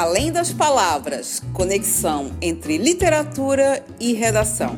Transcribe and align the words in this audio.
Além 0.00 0.30
das 0.30 0.52
palavras, 0.52 1.42
conexão 1.52 2.30
entre 2.40 2.78
literatura 2.78 3.84
e 3.98 4.12
redação. 4.12 4.76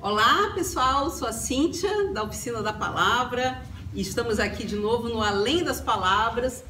Olá, 0.00 0.52
pessoal, 0.54 1.10
sou 1.10 1.26
a 1.26 1.32
Cíntia 1.32 2.12
da 2.12 2.22
Oficina 2.22 2.62
da 2.62 2.72
Palavra 2.72 3.60
e 3.92 4.00
estamos 4.00 4.38
aqui 4.38 4.64
de 4.64 4.76
novo 4.76 5.08
no 5.08 5.20
Além 5.20 5.64
das 5.64 5.80
Palavras 5.80 6.62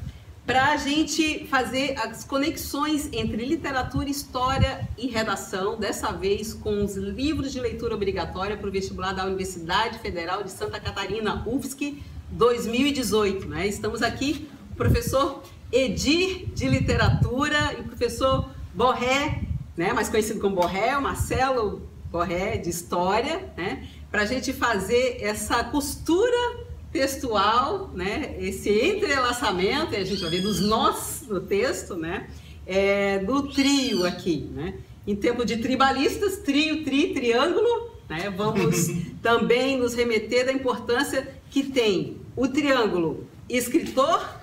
para 0.53 0.73
a 0.73 0.77
gente 0.77 1.47
fazer 1.47 1.95
as 1.97 2.23
conexões 2.23 3.09
entre 3.11 3.43
literatura, 3.43 4.07
história 4.07 4.87
e 4.95 5.07
redação, 5.07 5.79
dessa 5.79 6.11
vez 6.11 6.53
com 6.53 6.83
os 6.85 6.95
livros 6.95 7.51
de 7.51 7.59
leitura 7.59 7.95
obrigatória 7.95 8.55
para 8.55 8.69
o 8.69 8.71
vestibular 8.71 9.13
da 9.13 9.25
Universidade 9.25 9.97
Federal 9.97 10.43
de 10.43 10.51
Santa 10.51 10.79
Catarina, 10.79 11.43
UFSC 11.47 11.97
2018. 12.29 13.47
Né? 13.47 13.65
Estamos 13.65 14.03
aqui 14.03 14.47
o 14.71 14.75
professor 14.75 15.41
Edir 15.71 16.45
de 16.53 16.69
Literatura 16.69 17.73
e 17.75 17.81
o 17.81 17.85
professor 17.85 18.47
Borré, 18.75 19.41
né? 19.75 19.91
mais 19.91 20.07
conhecido 20.07 20.39
como 20.39 20.55
Borré, 20.55 20.95
o 20.95 21.01
Marcelo 21.01 21.81
Borré 22.11 22.57
de 22.57 22.69
História, 22.69 23.51
né? 23.57 23.89
para 24.11 24.21
a 24.21 24.25
gente 24.27 24.53
fazer 24.53 25.17
essa 25.19 25.63
costura 25.63 26.63
textual, 26.93 27.89
né? 27.93 28.37
Esse 28.39 28.69
entrelaçamento, 28.69 29.95
a 29.95 30.03
gente 30.03 30.21
vai 30.21 30.29
ver 30.29 30.41
dos 30.41 30.61
nós 30.61 31.25
no 31.27 31.41
texto, 31.41 31.95
né? 31.95 32.29
É, 32.65 33.19
do 33.19 33.51
trio 33.51 34.05
aqui, 34.05 34.47
né? 34.53 34.75
Em 35.05 35.15
tempo 35.15 35.43
de 35.43 35.57
tribalistas, 35.57 36.37
trio, 36.37 36.85
tri, 36.85 37.13
triângulo, 37.13 37.91
né? 38.07 38.29
Vamos 38.29 38.87
também 39.21 39.77
nos 39.77 39.95
remeter 39.95 40.45
da 40.45 40.53
importância 40.53 41.35
que 41.49 41.63
tem 41.63 42.21
o 42.35 42.47
triângulo 42.47 43.27
escritor, 43.49 44.39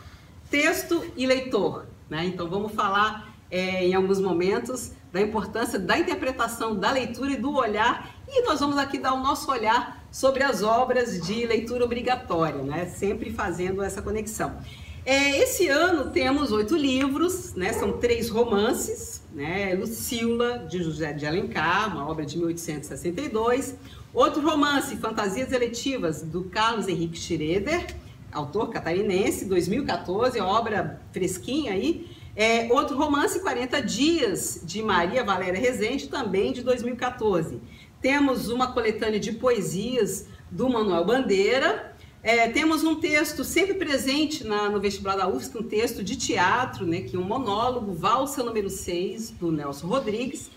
texto 0.50 1.04
e 1.16 1.26
leitor, 1.26 1.86
né? 2.10 2.26
Então 2.26 2.50
vamos 2.50 2.72
falar 2.72 3.32
é, 3.48 3.86
em 3.86 3.94
alguns 3.94 4.20
momentos 4.20 4.92
da 5.12 5.20
importância 5.20 5.78
da 5.78 5.96
interpretação 5.96 6.76
da 6.76 6.90
leitura 6.90 7.32
e 7.32 7.36
do 7.36 7.54
olhar 7.54 8.14
e 8.28 8.42
nós 8.42 8.60
vamos 8.60 8.76
aqui 8.76 8.98
dar 8.98 9.14
o 9.14 9.20
nosso 9.20 9.50
olhar 9.50 9.99
sobre 10.10 10.42
as 10.42 10.62
obras 10.62 11.20
de 11.20 11.46
leitura 11.46 11.84
obrigatória, 11.84 12.62
né? 12.62 12.86
sempre 12.86 13.30
fazendo 13.32 13.82
essa 13.82 14.02
conexão. 14.02 14.56
É, 15.04 15.38
esse 15.38 15.66
ano 15.68 16.10
temos 16.10 16.52
oito 16.52 16.76
livros, 16.76 17.54
né? 17.54 17.72
são 17.72 17.92
três 17.92 18.28
romances, 18.28 19.22
né? 19.32 19.74
Lucila, 19.74 20.66
de 20.68 20.82
José 20.82 21.12
de 21.12 21.26
Alencar, 21.26 21.94
uma 21.94 22.08
obra 22.08 22.26
de 22.26 22.36
1862, 22.36 23.76
outro 24.12 24.42
romance, 24.42 24.96
Fantasias 24.96 25.52
Eletivas, 25.52 26.22
do 26.22 26.44
Carlos 26.44 26.86
Henrique 26.86 27.18
Schroeder, 27.18 27.86
autor 28.30 28.68
catarinense, 28.68 29.46
2014, 29.46 30.38
obra 30.40 31.00
fresquinha 31.12 31.72
aí, 31.72 32.06
é, 32.36 32.68
outro 32.72 32.96
romance, 32.96 33.40
40 33.40 33.82
Dias, 33.82 34.60
de 34.62 34.82
Maria 34.82 35.24
Valéria 35.24 35.60
Rezende, 35.60 36.08
também 36.08 36.52
de 36.52 36.62
2014. 36.62 37.60
Temos 38.00 38.48
uma 38.48 38.72
coletânea 38.72 39.20
de 39.20 39.32
poesias 39.32 40.26
do 40.50 40.68
Manuel 40.70 41.04
Bandeira. 41.04 41.94
É, 42.22 42.48
temos 42.48 42.82
um 42.82 42.94
texto 42.94 43.44
sempre 43.44 43.74
presente 43.74 44.44
na, 44.44 44.68
no 44.68 44.80
vestibular 44.80 45.16
da 45.16 45.28
UFSC, 45.28 45.58
um 45.58 45.62
texto 45.62 46.02
de 46.02 46.16
teatro, 46.16 46.86
né, 46.86 47.02
que 47.02 47.16
é 47.16 47.18
um 47.18 47.24
monólogo, 47.24 47.92
Valsa 47.92 48.42
número 48.42 48.70
6, 48.70 49.32
do 49.32 49.52
Nelson 49.52 49.86
Rodrigues. 49.86 50.50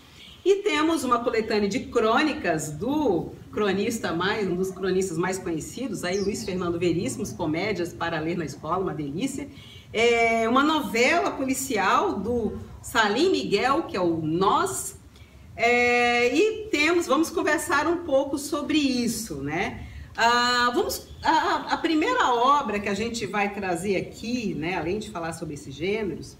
E 0.44 0.56
temos 0.56 1.04
uma 1.04 1.24
coletânea 1.24 1.68
de 1.68 1.80
crônicas 1.80 2.70
do 2.70 3.30
cronista 3.50 4.12
mais, 4.12 4.46
um 4.46 4.56
dos 4.56 4.70
cronistas 4.70 5.16
mais 5.16 5.38
conhecidos, 5.38 6.04
aí 6.04 6.20
Luiz 6.20 6.44
Fernando 6.44 6.78
Veríssimos, 6.78 7.32
Comédias 7.32 7.94
para 7.94 8.20
ler 8.20 8.36
na 8.36 8.44
escola, 8.44 8.78
uma 8.78 8.94
delícia. 8.94 9.48
É 9.90 10.46
uma 10.46 10.62
novela 10.62 11.30
policial 11.30 12.18
do 12.18 12.58
Salim 12.82 13.30
Miguel, 13.30 13.84
que 13.84 13.96
é 13.96 14.00
o 14.00 14.20
Nós, 14.20 14.98
é, 15.56 16.34
e 16.34 16.68
temos, 16.70 17.06
vamos 17.06 17.30
conversar 17.30 17.86
um 17.86 17.98
pouco 17.98 18.38
sobre 18.38 18.78
isso, 18.78 19.36
né? 19.36 19.86
Ah, 20.16 20.70
vamos, 20.74 21.08
a, 21.22 21.74
a, 21.74 21.76
primeira 21.76 22.32
obra 22.32 22.78
que 22.78 22.88
a 22.88 22.94
gente 22.94 23.26
vai 23.26 23.52
trazer 23.52 23.96
aqui, 23.96 24.54
né, 24.54 24.76
além 24.76 25.00
de 25.00 25.10
falar 25.10 25.32
sobre 25.32 25.54
esses 25.54 25.74
gêneros 25.74 26.36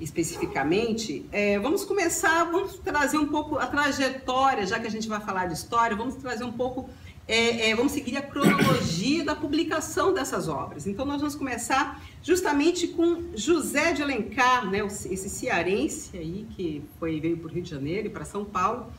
especificamente, 0.00 1.26
é, 1.30 1.58
vamos 1.58 1.84
começar, 1.84 2.44
vamos 2.44 2.78
trazer 2.78 3.18
um 3.18 3.26
pouco 3.26 3.58
a 3.58 3.66
trajetória, 3.66 4.66
já 4.66 4.80
que 4.80 4.86
a 4.86 4.90
gente 4.90 5.06
vai 5.06 5.20
falar 5.20 5.46
de 5.46 5.52
história, 5.52 5.94
vamos 5.94 6.14
trazer 6.14 6.42
um 6.42 6.52
pouco 6.52 6.88
é, 7.30 7.70
é, 7.70 7.76
vamos 7.76 7.92
seguir 7.92 8.16
a 8.16 8.22
cronologia 8.22 9.22
da 9.22 9.36
publicação 9.36 10.12
dessas 10.12 10.48
obras. 10.48 10.88
Então, 10.88 11.06
nós 11.06 11.18
vamos 11.20 11.36
começar 11.36 12.02
justamente 12.24 12.88
com 12.88 13.22
José 13.36 13.92
de 13.92 14.02
Alencar, 14.02 14.68
né, 14.68 14.84
esse 14.84 15.30
cearense 15.30 16.18
aí 16.18 16.44
que 16.56 16.82
foi, 16.98 17.20
veio 17.20 17.36
para 17.36 17.46
o 17.46 17.50
Rio 17.52 17.62
de 17.62 17.70
Janeiro 17.70 18.08
e 18.08 18.10
para 18.10 18.24
São 18.24 18.44
Paulo, 18.44 18.92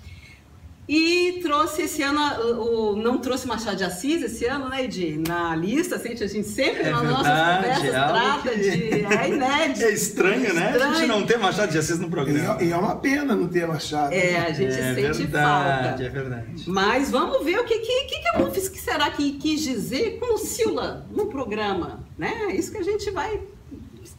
e 0.94 1.40
trouxe 1.42 1.84
esse 1.84 2.04
ano, 2.04 2.20
o, 2.60 2.98
não 2.98 3.18
trouxe 3.18 3.48
Machado 3.48 3.78
de 3.78 3.86
Assis 3.86 4.22
esse 4.24 4.44
ano, 4.44 4.68
né, 4.68 4.84
Edi? 4.84 5.24
Na 5.26 5.56
lista, 5.56 5.96
assim, 5.96 6.10
a 6.10 6.28
gente 6.28 6.44
sempre 6.44 6.84
é 6.84 6.92
nas 6.92 7.04
nossas 7.04 7.56
conversas 7.56 7.86
é 7.86 7.92
trata 7.92 8.50
que... 8.50 8.58
de. 8.60 9.06
É 9.06 9.30
inédito. 9.30 9.86
É 9.88 9.94
estranho, 9.94 10.54
né? 10.54 10.72
Estranho. 10.72 10.92
A 10.92 10.96
gente 10.96 11.08
não 11.08 11.26
ter 11.26 11.38
Machado 11.38 11.72
de 11.72 11.78
Assis 11.78 11.98
no 11.98 12.10
programa. 12.10 12.62
E 12.62 12.74
é 12.74 12.76
uma 12.76 12.98
pena 12.98 13.34
não 13.34 13.48
ter 13.48 13.66
Machado. 13.66 14.14
É, 14.14 14.36
a 14.36 14.52
gente 14.52 14.74
é 14.74 14.94
sente 14.94 15.24
verdade, 15.24 15.88
falta. 15.88 16.04
É 16.04 16.10
verdade. 16.10 16.64
Mas 16.68 17.10
vamos 17.10 17.46
ver 17.46 17.58
o 17.60 17.64
que, 17.64 17.80
que, 17.80 18.04
que, 18.08 18.20
que 18.20 18.28
a 18.28 18.44
UFSC 18.44 18.78
será 18.78 19.10
que 19.12 19.32
quis 19.38 19.62
dizer 19.62 20.20
com 20.20 20.34
o 20.34 20.38
Sila 20.38 21.06
no 21.10 21.28
programa, 21.28 22.04
né? 22.18 22.48
É 22.50 22.56
isso 22.56 22.70
que 22.70 22.80
a 22.80 22.84
gente 22.84 23.10
vai 23.12 23.40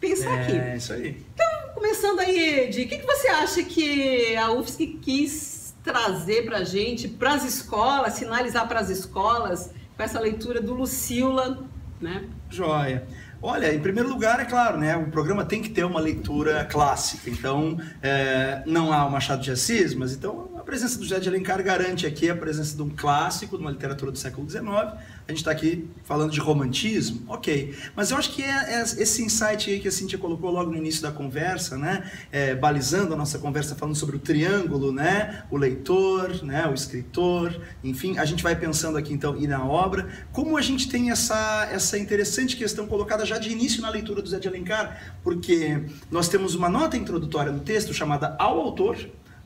pensar 0.01 0.39
é, 0.39 0.43
aqui. 0.43 0.57
É, 0.57 0.77
isso 0.79 0.93
aí. 0.95 1.23
Então, 1.35 1.75
começando 1.75 2.19
aí, 2.21 2.61
Edi, 2.61 2.85
o 2.85 2.89
que, 2.89 2.97
que 2.97 3.07
você 3.07 3.29
acha 3.29 3.63
que 3.63 4.35
a 4.37 4.51
UFSC 4.53 4.87
quis 5.03 5.62
trazer 5.83 6.45
para 6.45 6.59
a 6.59 6.65
gente, 6.65 7.09
para 7.09 7.35
as 7.35 7.45
escolas, 7.45 8.15
sinalizar 8.15 8.67
para 8.69 8.81
as 8.81 8.89
escolas, 8.89 9.71
com 9.97 10.03
essa 10.03 10.21
leitura 10.21 10.61
do 10.61 10.75
Lucila, 10.75 11.59
né? 12.01 12.25
Joia. 12.49 13.07
Olha, 13.45 13.75
em 13.75 13.81
primeiro 13.81 14.09
lugar, 14.09 14.39
é 14.39 14.45
claro, 14.45 14.79
né? 14.79 14.97
O 14.97 15.11
programa 15.11 15.45
tem 15.45 15.61
que 15.61 15.69
ter 15.69 15.83
uma 15.83 15.99
leitura 15.99 16.65
clássica. 16.65 17.29
Então, 17.29 17.77
é, 18.01 18.63
não 18.67 18.93
há 18.93 19.05
o 19.05 19.11
Machado 19.11 19.43
de 19.43 19.51
Assis, 19.51 19.95
mas 19.95 20.13
então 20.13 20.51
a 20.63 20.65
presença 20.65 20.97
do 20.97 21.03
José 21.03 21.19
de 21.19 21.29
Alencar 21.29 21.61
garante 21.61 22.07
aqui 22.07 22.31
a 22.31 22.37
presença 22.37 22.77
de 22.77 22.83
um 22.83 22.89
clássico, 22.89 23.57
de 23.57 23.63
uma 23.65 23.71
literatura 23.73 24.13
do 24.13 24.19
século 24.19 24.49
XIX, 24.49 24.65
a 24.65 24.97
gente 25.27 25.39
está 25.39 25.51
aqui 25.51 25.91
falando 26.05 26.31
de 26.31 26.39
romantismo, 26.39 27.25
ok. 27.27 27.75
Mas 27.97 28.13
eu 28.13 28.17
acho 28.17 28.31
que 28.31 28.45
é, 28.45 28.75
é, 28.75 28.83
esse 28.83 29.25
insight 29.25 29.71
aí 29.71 29.81
que 29.81 29.89
a 29.89 29.91
Cintia 29.91 30.19
colocou 30.19 30.53
logo 30.53 30.71
no 30.71 30.77
início 30.77 31.03
da 31.03 31.11
conversa, 31.11 31.77
né? 31.77 32.09
É, 32.31 32.55
balizando 32.55 33.13
a 33.13 33.17
nossa 33.17 33.41
conversa, 33.41 33.75
falando 33.75 33.97
sobre 33.97 34.15
o 34.15 34.19
triângulo, 34.21 34.93
né? 34.93 35.43
O 35.51 35.57
leitor, 35.57 36.45
né? 36.45 36.65
o 36.69 36.75
escritor, 36.75 37.61
enfim, 37.83 38.17
a 38.19 38.25
gente 38.25 38.41
vai 38.41 38.55
pensando 38.55 38.97
aqui 38.97 39.13
então 39.13 39.37
e 39.37 39.49
na 39.49 39.65
obra, 39.65 40.09
como 40.33 40.57
a 40.57 40.63
gente 40.63 40.89
tem 40.89 41.11
essa, 41.11 41.69
essa 41.73 41.99
interessante 41.99 42.57
questão 42.57 42.87
colocada 42.87 43.27
já 43.27 43.37
de 43.37 43.51
início 43.51 43.83
na 43.83 43.91
leitura 43.91 44.23
do 44.23 44.29
Zé 44.29 44.39
de 44.39 44.47
Alencar, 44.47 45.17
porque 45.25 45.83
nós 46.09 46.29
temos 46.29 46.55
uma 46.55 46.69
nota 46.69 46.97
introdutória 46.97 47.51
no 47.51 47.61
texto 47.61 47.93
chamada 47.93 48.37
Ao 48.39 48.61
Autor, 48.61 48.97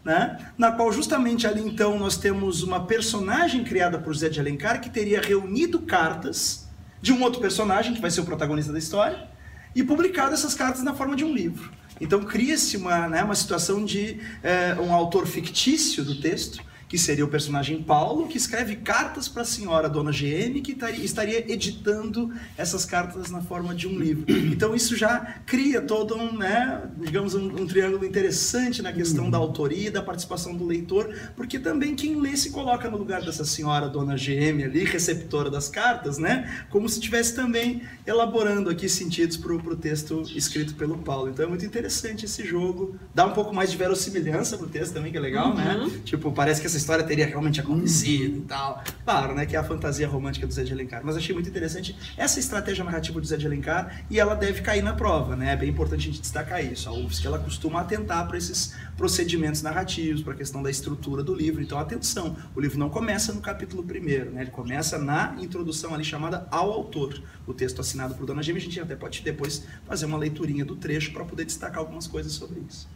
né? 0.06 0.38
na 0.56 0.70
qual 0.70 0.92
justamente 0.92 1.48
ali 1.48 1.60
então 1.60 1.98
nós 1.98 2.16
temos 2.16 2.62
uma 2.62 2.86
personagem 2.86 3.64
criada 3.64 3.98
por 3.98 4.16
Zé 4.16 4.28
de 4.28 4.38
Alencar 4.38 4.80
que 4.80 4.88
teria 4.88 5.20
reunido 5.20 5.80
cartas 5.80 6.68
de 7.02 7.12
um 7.12 7.20
outro 7.24 7.40
personagem 7.40 7.92
que 7.92 8.00
vai 8.00 8.08
ser 8.08 8.20
o 8.20 8.24
protagonista 8.24 8.72
da 8.72 8.78
história 8.78 9.26
e 9.74 9.82
publicado 9.82 10.32
essas 10.32 10.54
cartas 10.54 10.84
na 10.84 10.94
forma 10.94 11.16
de 11.16 11.24
um 11.24 11.34
livro. 11.34 11.72
Então 12.00 12.24
cria-se 12.24 12.76
uma, 12.76 13.08
né, 13.08 13.24
uma 13.24 13.34
situação 13.34 13.84
de 13.84 14.20
é, 14.44 14.76
um 14.80 14.94
autor 14.94 15.26
fictício 15.26 16.04
do 16.04 16.20
texto 16.20 16.62
que 16.88 16.96
seria 16.96 17.24
o 17.24 17.28
personagem 17.28 17.82
Paulo, 17.82 18.28
que 18.28 18.36
escreve 18.36 18.76
cartas 18.76 19.28
para 19.28 19.42
a 19.42 19.44
senhora 19.44 19.88
Dona 19.88 20.12
GM, 20.12 20.60
que 20.62 20.76
estaria 21.02 21.52
editando 21.52 22.32
essas 22.56 22.84
cartas 22.84 23.30
na 23.30 23.42
forma 23.42 23.74
de 23.74 23.88
um 23.88 23.98
livro. 23.98 24.24
Então 24.56 24.74
isso 24.74 24.96
já 24.96 25.36
cria 25.44 25.80
todo 25.80 26.16
um, 26.16 26.36
né, 26.36 26.82
digamos, 26.98 27.34
um, 27.34 27.46
um 27.46 27.66
triângulo 27.66 28.04
interessante 28.04 28.80
na 28.80 28.92
questão 28.92 29.28
da 29.28 29.38
autoria 29.38 29.88
e 29.88 29.90
da 29.90 30.02
participação 30.02 30.54
do 30.54 30.64
leitor, 30.64 31.12
porque 31.34 31.58
também 31.58 31.94
quem 31.94 32.20
lê 32.20 32.36
se 32.36 32.50
coloca 32.50 32.88
no 32.88 32.96
lugar 32.96 33.22
dessa 33.22 33.44
senhora 33.44 33.88
Dona 33.88 34.14
GM 34.14 34.64
ali, 34.64 34.84
receptora 34.84 35.50
das 35.50 35.68
cartas, 35.68 36.18
né, 36.18 36.64
como 36.70 36.88
se 36.88 36.98
estivesse 36.98 37.34
também 37.34 37.82
elaborando 38.06 38.70
aqui 38.70 38.88
sentidos 38.88 39.36
para 39.36 39.52
o 39.52 39.76
texto 39.76 40.22
escrito 40.34 40.74
pelo 40.74 40.98
Paulo. 40.98 41.28
Então 41.30 41.44
é 41.44 41.48
muito 41.48 41.64
interessante 41.64 42.24
esse 42.24 42.44
jogo, 42.44 42.96
dá 43.14 43.26
um 43.26 43.32
pouco 43.32 43.54
mais 43.54 43.70
de 43.70 43.76
verossimilhança 43.76 44.56
para 44.56 44.66
o 44.66 44.70
texto 44.70 44.94
também, 44.94 45.10
que 45.10 45.18
é 45.18 45.20
legal, 45.20 45.54
né? 45.54 45.74
uhum. 45.74 45.88
né? 45.88 46.00
Tipo, 46.04 46.32
parece 46.32 46.60
que 46.60 46.66
essa 46.66 46.75
essa 46.76 46.78
história 46.78 47.04
teria 47.04 47.26
realmente 47.26 47.60
acontecido 47.60 48.38
e 48.38 48.42
tal. 48.42 48.82
Claro, 49.04 49.34
né, 49.34 49.46
que 49.46 49.56
é 49.56 49.58
a 49.58 49.64
fantasia 49.64 50.06
romântica 50.06 50.46
do 50.46 50.52
Zé 50.52 50.62
de 50.62 50.72
Alencar. 50.72 51.00
Mas 51.02 51.16
achei 51.16 51.34
muito 51.34 51.48
interessante 51.48 51.96
essa 52.16 52.38
estratégia 52.38 52.84
narrativa 52.84 53.18
do 53.20 53.26
Zé 53.26 53.36
de 53.36 53.46
Alencar 53.46 54.04
e 54.10 54.20
ela 54.20 54.34
deve 54.34 54.60
cair 54.60 54.82
na 54.82 54.92
prova, 54.92 55.34
né? 55.34 55.52
É 55.52 55.56
bem 55.56 55.70
importante 55.70 56.00
a 56.00 56.12
gente 56.12 56.20
destacar 56.20 56.62
isso. 56.64 56.88
A 56.88 56.92
UFSC, 56.92 57.26
ela 57.26 57.38
costuma 57.38 57.80
atentar 57.80 58.26
para 58.28 58.36
esses 58.36 58.74
procedimentos 58.96 59.62
narrativos, 59.62 60.22
para 60.22 60.34
a 60.34 60.36
questão 60.36 60.62
da 60.62 60.70
estrutura 60.70 61.22
do 61.22 61.34
livro. 61.34 61.62
Então, 61.62 61.78
atenção, 61.78 62.36
o 62.54 62.60
livro 62.60 62.78
não 62.78 62.90
começa 62.90 63.32
no 63.32 63.40
capítulo 63.40 63.82
primeiro, 63.82 64.30
né? 64.30 64.42
Ele 64.42 64.50
começa 64.50 64.98
na 64.98 65.34
introdução 65.40 65.94
ali 65.94 66.04
chamada 66.04 66.46
ao 66.50 66.70
autor. 66.70 67.22
O 67.46 67.54
texto 67.54 67.80
assinado 67.80 68.14
por 68.14 68.26
Dona 68.26 68.42
Gêmea, 68.42 68.60
a 68.60 68.64
gente 68.64 68.80
até 68.80 68.94
pode 68.94 69.22
depois 69.22 69.64
fazer 69.86 70.04
uma 70.04 70.18
leiturinha 70.18 70.64
do 70.64 70.76
trecho 70.76 71.12
para 71.12 71.24
poder 71.24 71.44
destacar 71.44 71.78
algumas 71.78 72.06
coisas 72.06 72.32
sobre 72.32 72.60
isso. 72.68 72.88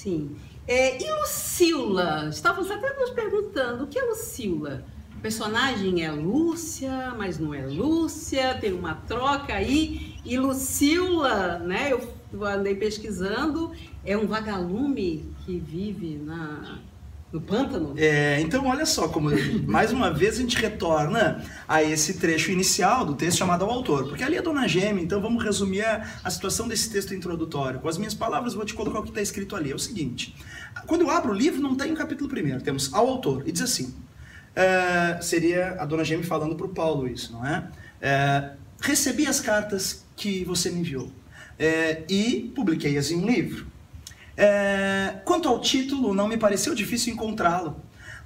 Sim. 0.00 0.34
É, 0.66 0.96
e 0.96 1.12
Lucila? 1.12 2.28
Estávamos 2.30 2.70
até 2.70 2.90
nos 2.98 3.10
perguntando, 3.10 3.84
o 3.84 3.86
que 3.86 3.98
é 3.98 4.02
Lucila? 4.02 4.82
O 5.14 5.20
personagem 5.20 6.02
é 6.02 6.10
Lúcia, 6.10 7.14
mas 7.18 7.38
não 7.38 7.52
é 7.52 7.66
Lúcia, 7.66 8.56
tem 8.58 8.72
uma 8.72 8.94
troca 8.94 9.52
aí. 9.52 10.16
E 10.24 10.38
Lucila, 10.38 11.58
né, 11.58 11.92
eu 11.92 12.46
andei 12.46 12.74
pesquisando, 12.76 13.72
é 14.02 14.16
um 14.16 14.26
vagalume 14.26 15.34
que 15.44 15.58
vive 15.58 16.16
na, 16.16 16.78
no 17.32 17.40
pântano? 17.40 17.94
É, 17.96 18.40
então 18.40 18.66
olha 18.66 18.84
só 18.84 19.08
como 19.08 19.30
mais 19.66 19.92
uma 19.92 20.10
vez 20.10 20.38
a 20.38 20.40
gente 20.40 20.56
retorna 20.56 21.44
a 21.68 21.82
esse 21.82 22.14
trecho 22.14 22.50
inicial 22.50 23.04
do 23.04 23.14
texto 23.14 23.38
chamado 23.38 23.64
ao 23.64 23.70
autor, 23.70 24.08
porque 24.08 24.22
ali 24.22 24.36
é 24.36 24.42
Dona 24.42 24.66
Gêmea, 24.66 25.02
então 25.02 25.20
vamos 25.20 25.42
resumir 25.42 25.82
a, 25.82 26.06
a 26.24 26.30
situação 26.30 26.66
desse 26.66 26.90
texto 26.90 27.14
introdutório. 27.14 27.80
Com 27.80 27.88
as 27.88 27.98
minhas 27.98 28.14
palavras 28.14 28.54
vou 28.54 28.64
te 28.64 28.74
colocar 28.74 29.00
o 29.00 29.02
que 29.02 29.10
está 29.10 29.22
escrito 29.22 29.54
ali. 29.54 29.70
É 29.70 29.74
o 29.74 29.78
seguinte: 29.78 30.34
quando 30.86 31.02
eu 31.02 31.10
abro 31.10 31.32
o 31.32 31.34
livro 31.34 31.60
não 31.60 31.76
tem 31.76 31.92
o 31.92 31.96
capítulo 31.96 32.28
primeiro, 32.28 32.60
temos 32.60 32.92
ao 32.92 33.06
autor 33.06 33.44
e 33.46 33.52
diz 33.52 33.62
assim. 33.62 33.94
Uh, 34.50 35.22
seria 35.22 35.76
a 35.78 35.86
Dona 35.86 36.04
Gêmea 36.04 36.26
falando 36.26 36.56
para 36.56 36.66
o 36.66 36.70
Paulo 36.70 37.06
isso, 37.06 37.32
não 37.32 37.46
é? 37.46 37.60
Uh, 38.00 38.56
recebi 38.80 39.26
as 39.26 39.40
cartas 39.40 40.04
que 40.16 40.44
você 40.44 40.70
me 40.70 40.80
enviou 40.80 41.06
uh, 41.06 42.04
e 42.08 42.52
publiquei-as 42.54 43.12
em 43.12 43.16
um 43.16 43.26
livro. 43.26 43.66
É, 44.42 45.20
quanto 45.22 45.50
ao 45.50 45.60
título, 45.60 46.14
não 46.14 46.26
me 46.26 46.38
pareceu 46.38 46.74
difícil 46.74 47.12
encontrá-lo. 47.12 47.76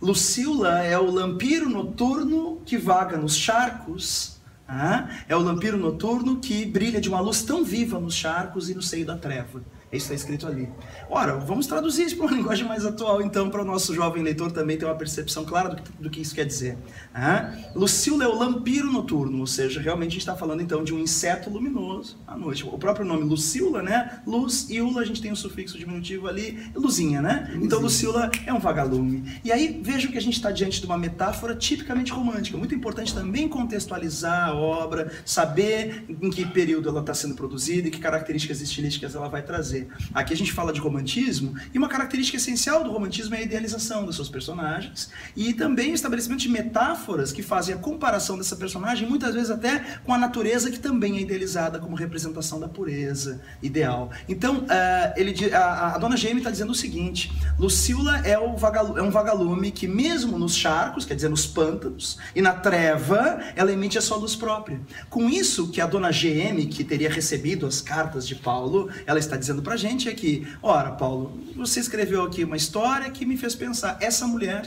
Lucila 0.01 0.81
é 0.81 0.97
o 0.97 1.11
lampiro 1.11 1.69
noturno 1.69 2.63
que 2.65 2.79
vaga 2.79 3.17
nos 3.17 3.35
charcos. 3.35 4.37
Ah, 4.69 5.09
é 5.29 5.35
o 5.35 5.41
lampiro 5.41 5.77
noturno 5.77 6.37
que 6.37 6.65
brilha 6.67 7.01
de 7.01 7.09
uma 7.09 7.19
luz 7.19 7.43
tão 7.43 7.65
viva 7.65 7.99
nos 7.99 8.15
charcos 8.15 8.71
e 8.71 8.75
no 8.77 8.81
seio 8.81 9.05
da 9.05 9.17
treva. 9.17 9.61
Isso 9.97 10.13
está 10.13 10.15
escrito 10.15 10.47
ali. 10.47 10.69
Ora, 11.09 11.37
vamos 11.37 11.67
traduzir 11.67 12.07
isso 12.07 12.17
para 12.17 12.27
uma 12.27 12.35
linguagem 12.37 12.67
mais 12.67 12.85
atual, 12.85 13.23
então, 13.23 13.49
para 13.49 13.63
o 13.63 13.65
nosso 13.65 13.95
jovem 13.95 14.23
leitor 14.23 14.51
também 14.53 14.77
ter 14.77 14.85
uma 14.85 14.95
percepção 14.95 15.45
clara 15.45 15.71
do 15.71 15.77
que, 15.77 15.93
do 16.01 16.11
que 16.11 16.21
isso 16.21 16.35
quer 16.35 16.45
dizer. 16.45 16.77
Ah, 17.15 17.53
Lucila 17.75 18.25
é 18.25 18.29
o 18.29 18.37
lampiro 18.37 18.91
noturno, 18.91 19.41
ou 19.41 19.47
seja, 19.47 19.81
realmente 19.81 20.09
a 20.09 20.13
gente 20.13 20.21
está 20.21 20.37
falando 20.37 20.61
então 20.61 20.83
de 20.83 20.93
um 20.93 20.99
inseto 20.99 21.51
luminoso 21.51 22.19
à 22.27 22.37
noite. 22.37 22.65
O 22.65 22.79
próprio 22.79 23.07
nome 23.07 23.25
Lucila, 23.25 23.83
né? 23.83 24.21
Luz 24.27 24.67
e 24.69 24.81
Ula, 24.81 25.03
a 25.03 25.05
gente 25.05 25.23
tem 25.23 25.31
um 25.31 25.37
sufixo 25.37 25.79
diminutivo 25.79 26.27
ali, 26.27 26.71
luzinha, 26.75 27.23
né? 27.23 27.57
Então 27.63 27.81
Lucila 27.81 28.31
é 28.47 28.53
um 28.53 28.59
vagalume. 28.59 29.41
E 29.45 29.53
aí 29.53 29.81
veja 29.83 30.09
que 30.09 30.19
a 30.19 30.21
gente 30.21 30.35
está 30.35 30.51
diante 30.51 30.81
de 30.81 30.87
uma 30.87 30.99
metáfora 30.99 31.55
tipicamente 31.55 32.13
romântica. 32.13 32.57
Muito 32.57 32.75
importante 32.75 33.15
também 33.15 33.49
contextualizar 33.49 34.49
a 34.49 34.55
obra, 34.55 35.13
saber 35.25 36.05
em 36.09 36.31
que 36.31 36.45
período 36.47 36.89
ela 36.89 37.01
está 37.01 37.15
sendo 37.15 37.35
produzida 37.35 37.89
e 37.89 37.91
que 37.91 37.99
características 37.99 38.61
estilísticas 38.61 39.15
ela 39.15 39.29
vai 39.29 39.43
trazer. 39.43 39.84
Aqui 40.13 40.33
a 40.33 40.37
gente 40.37 40.53
fala 40.53 40.73
de 40.73 40.81
romantismo, 40.81 41.55
e 41.73 41.79
uma 41.79 41.89
característica 41.89 42.37
essencial 42.37 42.85
do 42.85 42.91
romantismo 42.91 43.35
é 43.35 43.39
a 43.39 43.43
idealização 43.43 44.05
dos 44.05 44.17
seus 44.17 44.29
personagens 44.29 45.11
e 45.37 45.53
também 45.53 45.93
o 45.93 45.95
estabelecimento 45.95 46.41
de 46.41 46.49
metáforas 46.49 47.33
que 47.33 47.43
fazem 47.43 47.75
a 47.75 47.79
comparação 47.79 48.37
dessa 48.37 48.57
personagem, 48.57 49.09
muitas 49.09 49.35
vezes 49.35 49.51
até 49.51 49.99
com 50.05 50.13
a 50.13 50.19
natureza 50.19 50.71
que 50.71 50.79
também 50.79 51.17
é 51.17 51.21
idealizada 51.21 51.79
como 51.79 51.97
representação 51.97 52.61
da 52.61 52.69
pureza 52.69 53.41
ideal. 53.63 54.11
Então, 54.29 54.59
uh, 54.59 55.13
ele, 55.17 55.53
a, 55.55 55.95
a 55.95 55.99
dona 55.99 56.17
Jamie 56.17 56.39
está 56.39 56.51
dizendo 56.51 56.71
o 56.71 56.75
seguinte: 56.75 57.33
Lucila 57.59 58.21
é, 58.25 58.33
é 58.33 58.39
um 58.39 59.11
vagalume 59.11 59.71
que, 59.71 59.87
mesmo 59.87 60.39
nos 60.39 60.55
charcos, 60.55 61.05
quer 61.05 61.15
dizer, 61.15 61.29
nos 61.29 61.47
pântanos, 61.47 62.19
e 62.35 62.43
na 62.43 62.53
treva, 62.53 63.41
ela 63.57 63.73
emite 63.73 63.99
a 63.99 64.03
sua 64.03 64.17
luz 64.17 64.35
própria. 64.37 64.81
Com 65.09 65.29
isso, 65.29 65.71
que 65.71 65.81
a 65.81 65.87
dona 65.87 66.11
GM, 66.11 66.67
que 66.67 66.85
teria 66.85 67.11
recebido 67.11 67.67
as 67.67 67.81
cartas 67.81 68.27
de 68.27 68.35
Paulo, 68.35 68.91
ela 69.07 69.19
está 69.19 69.37
dizendo 69.37 69.63
para 69.63 69.74
a 69.75 69.77
gente 69.77 70.13
que, 70.15 70.47
ora, 70.63 70.93
Paulo, 70.93 71.39
você 71.57 71.81
escreveu 71.81 72.23
aqui 72.23 72.45
uma 72.45 72.57
história 72.57 73.11
que 73.11 73.27
me 73.27 73.37
fez 73.37 73.55
pensar, 73.55 73.99
essa 74.01 74.27
mulher, 74.27 74.65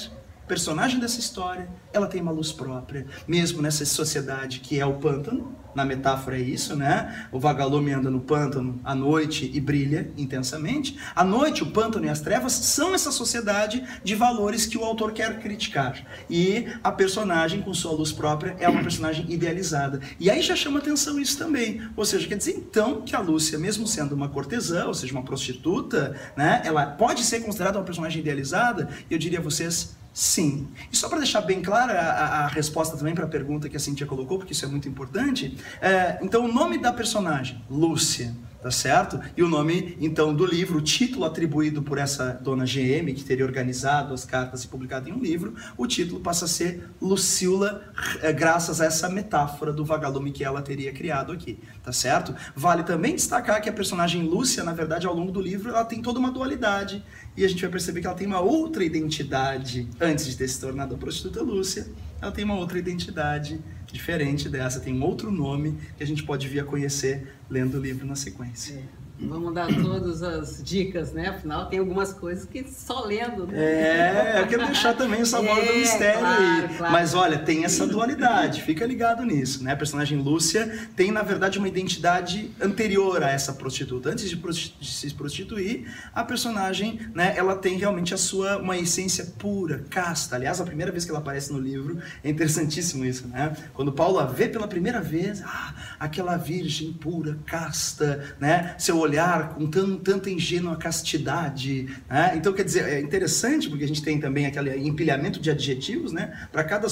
personagem 0.48 1.00
dessa 1.00 1.20
história, 1.20 1.68
ela 1.92 2.08
tem 2.08 2.22
uma 2.22 2.32
luz 2.32 2.52
própria, 2.52 3.06
mesmo 3.28 3.62
nessa 3.62 3.86
sociedade 3.86 4.60
que 4.60 4.80
é 4.80 4.86
o 4.86 4.94
pântano, 4.94 5.56
na 5.78 5.86
metáfora 5.86 6.40
é 6.40 6.42
isso, 6.42 6.76
né? 6.76 7.28
O 7.32 7.40
vagalume 7.40 7.92
anda 7.92 8.10
no 8.10 8.20
pântano 8.20 8.82
à 8.84 8.96
noite 8.96 9.52
e 9.54 9.62
brilha 9.62 10.10
intensamente. 10.18 10.98
À 11.16 11.24
noite, 11.24 11.62
o 11.62 11.68
pântano 11.68 12.08
e 12.08 12.10
as 12.10 12.20
trevas 12.20 12.52
são 12.54 12.96
essa 12.96 13.12
sociedade 13.12 13.84
de 14.04 14.16
valores 14.16 14.66
que 14.66 14.76
o 14.76 14.84
autor 14.84 15.12
quer 15.12 15.40
criticar. 15.40 16.04
E 16.28 16.66
a 16.84 16.92
personagem, 16.92 17.62
com 17.62 17.76
sua 17.76 17.92
luz 17.92 18.12
própria, 18.12 18.56
é 18.60 18.68
uma 18.68 18.82
personagem 18.82 19.32
idealizada. 19.32 20.02
E 20.20 20.32
aí 20.32 20.42
já 20.42 20.56
chama 20.56 20.80
atenção 20.80 21.20
isso 21.20 21.38
também. 21.38 21.80
Ou 21.96 22.06
seja, 22.06 22.28
quer 22.28 22.38
dizer 22.38 22.56
então 22.58 23.02
que 23.02 23.16
a 23.16 23.20
Lúcia, 23.20 23.60
mesmo 23.60 23.86
sendo 23.86 24.16
uma 24.16 24.30
cortesã, 24.30 24.88
ou 24.88 24.96
seja, 24.96 25.14
uma 25.14 25.24
prostituta, 25.24 26.16
né? 26.36 26.64
Ela 26.66 26.88
pode 26.88 27.24
ser 27.24 27.42
considerada 27.42 27.78
uma 27.78 27.86
personagem 27.86 28.20
idealizada? 28.20 28.90
Eu 29.12 29.20
diria 29.20 29.38
a 29.38 29.44
vocês, 29.44 29.96
Sim. 30.18 30.68
E 30.92 30.98
só 30.98 31.08
para 31.08 31.20
deixar 31.20 31.42
bem 31.42 31.62
clara 31.62 31.94
a, 31.94 32.46
a 32.46 32.48
resposta 32.48 32.98
também 32.98 33.14
para 33.14 33.26
a 33.26 33.28
pergunta 33.28 33.70
que 33.70 33.78
a 33.78 33.80
Cintia 33.80 34.08
colocou, 34.08 34.40
porque 34.40 34.52
isso 34.52 34.66
é 34.66 34.68
muito 34.68 34.90
importante. 34.90 35.56
É, 35.80 36.18
então, 36.24 36.44
o 36.44 36.52
nome 36.52 36.80
da 36.80 36.92
personagem, 36.92 37.64
Lúcia, 37.70 38.36
tá 38.68 38.72
certo? 38.72 39.18
E 39.38 39.42
o 39.42 39.48
nome, 39.48 39.98
então, 40.02 40.34
do 40.34 40.46
livro, 40.46 40.80
o 40.80 40.82
título 40.82 41.24
atribuído 41.24 41.82
por 41.82 41.98
essa 41.98 42.34
dona 42.34 42.66
GM, 42.66 43.14
que 43.14 43.24
teria 43.24 43.46
organizado 43.46 44.14
as 44.14 44.26
cartas 44.26 44.66
e 44.66 44.68
publicado 44.68 45.08
em 45.08 45.14
um 45.14 45.20
livro, 45.20 45.56
o 45.78 45.88
título 45.88 46.20
passa 46.20 46.44
a 46.44 46.48
ser 46.50 46.90
Lucila, 47.02 47.82
é, 48.22 48.34
graças 48.34 48.82
a 48.82 48.86
essa 48.86 49.08
metáfora 49.08 49.72
do 49.72 49.86
vagalume 49.86 50.32
que 50.32 50.44
ela 50.44 50.62
teria 50.62 50.92
criado 50.92 51.32
aqui, 51.32 51.58
tá 51.82 51.94
certo? 51.94 52.36
Vale 52.54 52.84
também 52.84 53.16
destacar 53.16 53.62
que 53.62 53.70
a 53.70 53.74
personagem 53.74 54.24
Lúcia, 54.24 54.66
na 54.66 54.74
verdade, 54.74 55.08
ao 55.08 55.16
longo 55.16 55.32
do 55.32 55.42
livro, 55.42 55.70
ela 55.70 55.86
tem 55.86 56.02
toda 56.02 56.20
uma 56.20 56.30
dualidade 56.30 57.02
e 57.38 57.46
a 57.46 57.48
gente 57.48 57.62
vai 57.62 57.72
perceber 57.72 58.02
que 58.02 58.08
ela 58.08 58.18
tem 58.18 58.28
uma 58.28 58.42
outra 58.42 58.84
identidade 58.84 59.88
antes 59.98 60.26
de 60.28 60.36
ter 60.36 60.50
se 60.50 60.60
tornado 60.60 60.94
a 60.94 60.98
prostituta 60.98 61.42
Lúcia. 61.42 61.88
Ela 62.22 62.34
tem 62.34 62.44
uma 62.44 62.56
outra 62.56 62.78
identidade 62.78 63.62
diferente 63.92 64.50
dessa, 64.50 64.80
tem 64.80 65.02
outro 65.02 65.32
nome 65.32 65.78
que 65.96 66.04
a 66.04 66.08
gente 66.08 66.24
pode 66.24 66.48
vir 66.48 66.60
a 66.60 66.64
conhecer 66.64 67.36
lendo 67.50 67.78
o 67.78 67.82
livro 67.82 68.06
na 68.06 68.16
sequência. 68.16 68.76
É. 68.76 69.07
Vamos 69.20 69.54
dar 69.54 69.68
todas 69.68 70.22
as 70.22 70.62
dicas, 70.64 71.12
né? 71.12 71.30
Afinal, 71.30 71.68
tem 71.68 71.80
algumas 71.80 72.14
coisas 72.14 72.46
que 72.46 72.64
só 72.70 73.04
lendo. 73.04 73.48
Né? 73.48 73.58
É, 73.58 74.42
eu 74.42 74.48
quero 74.48 74.66
deixar 74.66 74.94
também 74.94 75.22
o 75.22 75.26
sabor 75.26 75.58
é, 75.58 75.66
do 75.66 75.80
mistério 75.80 76.20
claro, 76.20 76.44
aí. 76.44 76.78
Claro. 76.78 76.94
Mas 76.94 77.14
olha, 77.16 77.40
tem 77.40 77.66
essa 77.66 77.88
dualidade, 77.88 78.62
fica 78.62 78.86
ligado 78.86 79.24
nisso, 79.24 79.64
né? 79.64 79.74
A 79.74 79.76
personagem 79.76 80.20
Lúcia 80.20 80.88
tem, 80.96 81.12
na 81.12 81.24
verdade, 81.24 81.58
uma 81.58 81.68
identidade 81.68 82.52
anterior 82.62 83.24
a 83.24 83.32
essa 83.32 83.54
prostituta. 83.54 84.10
Antes 84.10 84.30
de, 84.30 84.36
de 84.36 84.88
se 84.88 85.14
prostituir, 85.16 85.92
a 86.14 86.24
personagem, 86.24 87.00
né, 87.14 87.34
ela 87.36 87.56
tem 87.56 87.78
realmente 87.78 88.14
a 88.14 88.18
sua, 88.18 88.58
uma 88.58 88.78
essência 88.78 89.26
pura, 89.40 89.84
casta. 89.90 90.36
Aliás, 90.36 90.62
a 90.62 90.64
primeira 90.64 90.92
vez 90.92 91.06
que 91.06 91.12
ela 91.12 91.20
aparece 91.20 91.52
no 91.52 91.60
livro, 91.60 91.98
é 92.24 92.30
interessantíssimo 92.30 93.04
isso, 93.04 93.28
né? 93.28 93.56
Quando 93.74 93.92
Paulo 93.92 94.20
a 94.20 94.26
vê 94.26 94.48
pela 94.48 94.68
primeira 94.68 95.02
vez, 95.02 95.42
ah, 95.44 95.74
aquela 96.00 96.38
virgem 96.38 96.94
pura, 96.94 97.38
casta, 97.46 98.36
né? 98.40 98.76
Seu 98.78 99.07
olhar 99.08 99.56
com 99.56 99.68
tão, 99.68 99.98
tanta 99.98 100.30
ingênua 100.30 100.76
castidade. 100.76 101.88
Né? 102.10 102.34
Então, 102.36 102.54
quer 102.54 102.64
dizer, 102.64 102.86
é 102.86 103.00
interessante 103.00 103.70
porque 103.70 103.84
a 103.84 103.88
gente 103.88 104.02
tem 104.02 104.20
também 104.20 104.46
aquele 104.46 104.76
empilhamento 104.78 105.40
de 105.40 105.50
adjetivos, 105.50 106.12
né? 106.12 106.48
Para 106.52 106.64
cada, 106.64 106.88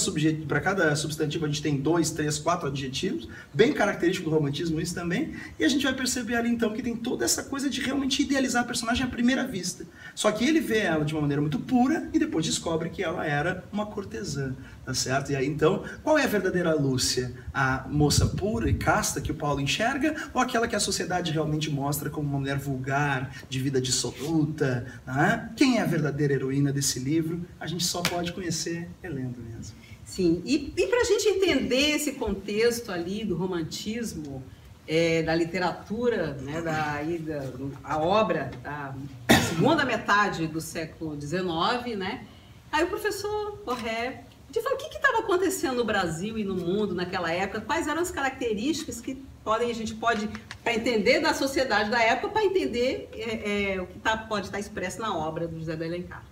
cada 0.61 0.95
substantivo 0.95 1.45
a 1.45 1.47
gente 1.47 1.61
tem 1.61 1.77
dois, 1.77 2.11
três, 2.11 2.39
quatro 2.39 2.67
adjetivos, 2.67 3.27
bem 3.53 3.73
característico 3.73 4.29
do 4.29 4.35
romantismo 4.35 4.79
isso 4.79 4.95
também. 4.95 5.33
E 5.59 5.63
a 5.63 5.67
gente 5.67 5.83
vai 5.83 5.93
perceber 5.93 6.35
ali 6.35 6.49
então 6.49 6.73
que 6.73 6.81
tem 6.81 6.95
toda 6.95 7.25
essa 7.25 7.43
coisa 7.43 7.69
de 7.69 7.81
realmente 7.81 8.21
idealizar 8.21 8.63
a 8.63 8.65
personagem 8.65 9.05
à 9.05 9.07
primeira 9.07 9.45
vista. 9.45 9.85
Só 10.13 10.31
que 10.31 10.45
ele 10.45 10.59
vê 10.59 10.79
ela 10.79 11.05
de 11.05 11.13
uma 11.13 11.21
maneira 11.21 11.41
muito 11.41 11.59
pura 11.59 12.09
e 12.13 12.19
depois 12.19 12.45
descobre 12.45 12.89
que 12.89 13.03
ela 13.03 13.25
era 13.25 13.63
uma 13.71 13.85
cortesã. 13.85 14.55
Tá 14.85 14.93
certo? 14.93 15.31
E 15.31 15.35
aí 15.35 15.47
então, 15.47 15.83
qual 16.03 16.15
é 16.15 16.23
a 16.23 16.27
verdadeira 16.27 16.73
Lúcia? 16.75 17.33
A 17.51 17.87
moça 17.89 18.27
pura 18.27 18.69
e 18.69 18.73
casta 18.75 19.19
que 19.19 19.31
o 19.31 19.35
Paulo 19.35 19.59
enxerga 19.59 20.15
ou 20.31 20.39
aquela 20.39 20.67
que 20.67 20.75
a 20.75 20.79
sociedade 20.79 21.31
realmente 21.31 21.71
mostra 21.71 22.04
como 22.09 22.27
uma 22.29 22.39
mulher 22.39 22.57
vulgar, 22.57 23.35
de 23.49 23.59
vida 23.59 23.81
dissoluta? 23.81 24.85
Né? 25.05 25.51
Quem 25.55 25.77
é 25.77 25.81
a 25.81 25.85
verdadeira 25.85 26.33
heroína 26.33 26.71
desse 26.71 26.99
livro? 26.99 27.45
A 27.59 27.67
gente 27.67 27.83
só 27.83 28.01
pode 28.01 28.33
conhecer 28.33 28.87
lendo 29.03 29.39
mesmo. 29.41 29.75
Sim, 30.05 30.41
e, 30.45 30.71
e 30.77 30.87
para 30.87 31.01
a 31.01 31.03
gente 31.03 31.27
entender 31.27 31.95
esse 31.95 32.13
contexto 32.13 32.91
ali 32.91 33.25
do 33.25 33.35
romantismo, 33.35 34.43
é, 34.87 35.23
da 35.23 35.33
literatura, 35.33 36.33
né, 36.41 36.61
da, 36.61 37.01
da, 37.01 37.43
a 37.83 37.97
obra 37.97 38.51
da 38.61 38.93
segunda 39.49 39.83
metade 39.83 40.45
do 40.47 40.61
século 40.61 41.19
XIX, 41.19 41.97
né? 41.97 42.25
Aí 42.71 42.83
o 42.83 42.87
professor 42.87 43.57
Corré 43.65 44.25
te 44.51 44.61
falou 44.61 44.77
o 44.77 44.81
que 44.81 44.95
estava 44.95 45.19
acontecendo 45.19 45.77
no 45.77 45.83
Brasil 45.83 46.37
e 46.37 46.43
no 46.43 46.55
mundo 46.55 46.93
naquela 46.93 47.31
época, 47.31 47.61
quais 47.61 47.87
eram 47.87 48.01
as 48.01 48.11
características 48.11 49.01
que 49.01 49.23
podem 49.45 49.69
a 49.69 49.75
gente 49.75 49.93
pode 49.93 50.27
para 50.63 50.73
entender 50.73 51.19
da 51.19 51.33
sociedade 51.35 51.91
da 51.91 52.01
época 52.01 52.29
para 52.29 52.43
entender 52.43 53.07
é, 53.13 53.73
é, 53.75 53.81
o 53.81 53.85
que 53.85 53.99
tá, 53.99 54.17
pode 54.17 54.47
estar 54.47 54.59
expresso 54.59 54.99
na 54.99 55.15
obra 55.15 55.47
do 55.47 55.59
José 55.59 55.75
de 55.75 55.83
Alencar. 55.85 56.23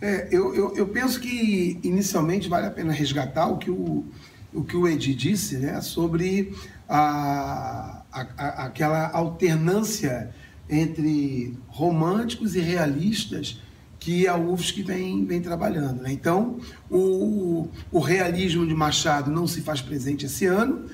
É, 0.00 0.28
eu, 0.30 0.54
eu, 0.54 0.76
eu, 0.76 0.86
penso 0.88 1.18
que 1.18 1.80
inicialmente 1.82 2.46
vale 2.46 2.66
a 2.66 2.70
pena 2.70 2.92
resgatar 2.92 3.46
o 3.46 3.56
que 3.56 3.70
o, 3.70 4.04
o, 4.52 4.62
que 4.62 4.76
o 4.76 4.86
Edi 4.86 5.14
disse 5.14 5.56
né, 5.56 5.80
sobre 5.80 6.54
a, 6.86 8.02
a, 8.12 8.26
a, 8.36 8.66
aquela 8.66 9.10
alternância 9.10 10.30
entre 10.68 11.56
românticos 11.68 12.54
e 12.54 12.60
realistas 12.60 13.60
que 13.98 14.28
a 14.28 14.36
UFSC 14.36 14.82
vem, 14.82 15.24
vem 15.24 15.40
trabalhando. 15.40 16.02
Né? 16.02 16.12
Então, 16.12 16.58
o, 16.90 17.68
o 17.90 17.98
realismo 18.00 18.66
de 18.66 18.74
Machado 18.74 19.30
não 19.30 19.46
se 19.46 19.62
faz 19.62 19.80
presente 19.80 20.26
esse 20.26 20.44
ano, 20.44 20.84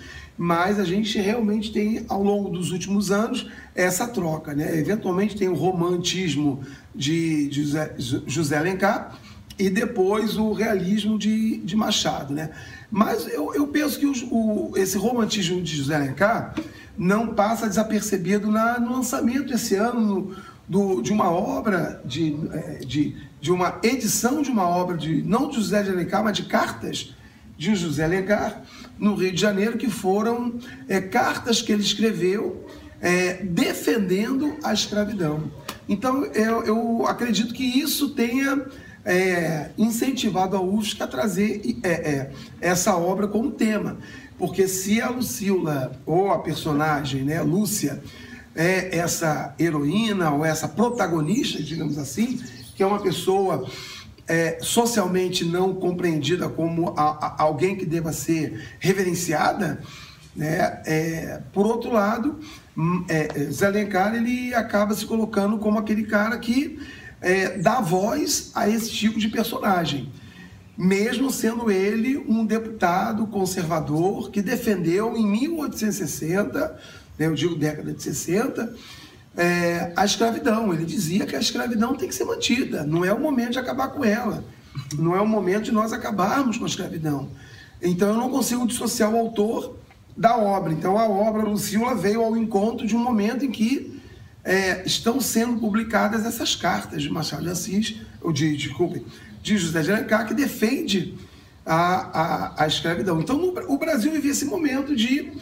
mas 0.43 0.81
a 0.81 0.85
gente 0.85 1.21
realmente 1.21 1.71
tem, 1.71 2.03
ao 2.09 2.23
longo 2.23 2.49
dos 2.49 2.71
últimos 2.73 3.11
anos, 3.11 3.47
essa 3.75 4.09
troca. 4.09 4.55
Né? 4.55 4.75
Eventualmente 4.79 5.37
tem 5.37 5.49
o 5.49 5.55
romantismo 5.55 6.63
de, 6.95 7.51
José, 7.53 7.95
José 7.99 8.57
Alencar 8.57 9.19
e 9.59 9.69
depois 9.69 10.39
o 10.39 10.55
realismo 10.55 11.19
de, 11.19 11.59
de 11.59 11.77
Machado. 11.77 12.33
Né? 12.33 12.49
Mas 12.91 13.27
eu, 13.27 13.55
eu 13.55 13.67
penso 13.67 13.99
que 14.01 14.07
o, 14.07 14.73
esse 14.77 14.97
romantismo 14.97 15.61
de 15.61 15.77
José 15.77 15.95
Alencar 15.95 16.55
não 16.97 17.35
passa 17.35 17.69
desapercebido 17.69 18.51
na, 18.51 18.81
no 18.81 18.93
lançamento 18.93 19.53
esse 19.53 19.75
ano 19.75 20.01
no, 20.01 20.37
do, 20.67 21.03
de 21.03 21.13
uma 21.13 21.31
obra, 21.31 22.01
de, 22.03 22.35
é, 22.51 22.79
de, 22.79 23.15
de 23.43 23.53
uma 23.53 23.79
edição 23.83 24.41
de 24.41 24.51
uma 24.51 24.67
obra, 24.67 24.97
de 24.97 25.21
não 25.21 25.51
de 25.51 25.57
José 25.57 25.83
de 25.83 25.91
Alencar, 25.91 26.25
mas 26.25 26.35
de 26.35 26.45
cartas 26.45 27.15
de 27.59 27.75
José 27.75 28.05
Alencar, 28.05 28.63
no 29.01 29.15
Rio 29.15 29.33
de 29.33 29.41
Janeiro, 29.41 29.79
que 29.79 29.89
foram 29.89 30.55
é, 30.87 31.01
cartas 31.01 31.63
que 31.63 31.73
ele 31.73 31.83
escreveu 31.83 32.67
é, 33.01 33.43
defendendo 33.43 34.57
a 34.63 34.75
escravidão. 34.75 35.51
Então, 35.89 36.25
eu, 36.27 36.63
eu, 36.65 37.07
acredito 37.07 37.55
que 37.55 37.65
isso 37.65 38.11
tenha 38.11 38.67
é, 39.05 39.71
incentivado 39.79 40.57
a 40.57 40.61
UFSC 40.61 41.03
a 41.03 41.07
trazer 41.07 41.79
é, 41.83 41.89
é, 41.89 42.33
essa 42.61 42.95
obra 42.95 43.27
como 43.27 43.51
tema. 43.51 43.97
Porque 44.39 44.69
se 44.69 45.01
a 45.01 45.09
Lucila, 45.09 45.93
ou 46.07 46.31
a 46.31 46.39
personagem, 46.39 47.25
né, 47.25 47.43
Lúcia, 47.43 48.03
é 48.55 48.97
essa 48.99 49.55
heroína 49.59 50.31
ou 50.31 50.45
essa 50.45 50.69
protagonista, 50.69 51.63
digamos 51.63 51.99
assim, 51.99 52.41
que 52.77 52.83
é 52.83 52.87
uma 52.87 53.01
pessoa 53.01 53.67
é, 54.31 54.59
socialmente 54.63 55.45
não 55.45 55.75
compreendida 55.75 56.49
como 56.49 56.95
a, 56.97 57.03
a, 57.03 57.43
alguém 57.43 57.75
que 57.75 57.85
deva 57.85 58.13
ser 58.13 58.77
reverenciada, 58.79 59.81
né? 60.37 60.81
É, 60.87 61.41
por 61.53 61.67
outro 61.67 61.93
lado, 61.93 62.39
hum, 62.79 63.05
é, 63.09 63.27
Zé 63.51 63.69
ele 64.17 64.55
acaba 64.55 64.95
se 64.95 65.05
colocando 65.05 65.59
como 65.59 65.81
aquele 65.81 66.05
cara 66.05 66.39
que 66.39 66.79
é, 67.21 67.59
dá 67.59 67.81
voz 67.81 68.53
a 68.55 68.69
esse 68.69 68.93
tipo 68.93 69.19
de 69.19 69.27
personagem, 69.27 70.13
mesmo 70.79 71.29
sendo 71.33 71.69
ele 71.69 72.17
um 72.17 72.47
deputado 72.47 73.27
conservador 73.27 74.31
que 74.31 74.41
defendeu 74.41 75.17
em 75.17 75.27
1860, 75.27 76.79
né, 77.19 77.27
eu 77.27 77.35
digo 77.35 77.57
década 77.57 77.93
de 77.93 78.01
60, 78.01 78.77
é, 79.41 79.91
a 79.97 80.05
escravidão. 80.05 80.73
Ele 80.73 80.85
dizia 80.85 81.25
que 81.25 81.35
a 81.35 81.41
escravidão 81.41 81.95
tem 81.95 82.07
que 82.07 82.15
ser 82.15 82.25
mantida, 82.25 82.85
não 82.85 83.03
é 83.03 83.13
o 83.13 83.19
momento 83.19 83.53
de 83.53 83.59
acabar 83.59 83.89
com 83.89 84.05
ela, 84.05 84.45
não 84.99 85.17
é 85.17 85.21
o 85.21 85.27
momento 85.27 85.65
de 85.65 85.73
nós 85.73 85.95
acabarmos 85.95 86.59
com 86.59 86.65
a 86.65 86.69
escravidão. 86.69 87.31
Então 87.81 88.11
eu 88.11 88.17
não 88.17 88.31
consigo 88.31 88.67
dissociar 88.67 89.11
o 89.11 89.17
autor 89.17 89.77
da 90.15 90.37
obra. 90.37 90.75
Então 90.75 90.99
a 90.99 91.09
obra 91.09 91.43
Lucila 91.43 91.95
veio 91.95 92.23
ao 92.23 92.37
encontro 92.37 92.87
de 92.87 92.95
um 92.95 92.99
momento 92.99 93.43
em 93.43 93.51
que 93.51 93.99
é, 94.45 94.83
estão 94.85 95.19
sendo 95.21 95.59
publicadas 95.59 96.27
essas 96.27 96.55
cartas 96.55 97.03
de 97.03 97.11
Machado 97.11 97.43
de 97.43 97.49
Assis, 97.49 97.97
ou 98.21 98.33
de, 98.33 98.55
desculpe, 98.55 99.07
de 99.43 99.57
José 99.57 99.81
de 99.81 99.91
Alencar, 99.91 100.27
que 100.27 100.35
defende 100.35 101.15
a, 101.65 102.57
a, 102.59 102.65
a 102.65 102.67
escravidão. 102.67 103.19
Então, 103.21 103.39
no, 103.39 103.55
o 103.73 103.79
Brasil 103.79 104.13
vive 104.13 104.29
esse 104.29 104.45
momento 104.45 104.95
de 104.95 105.33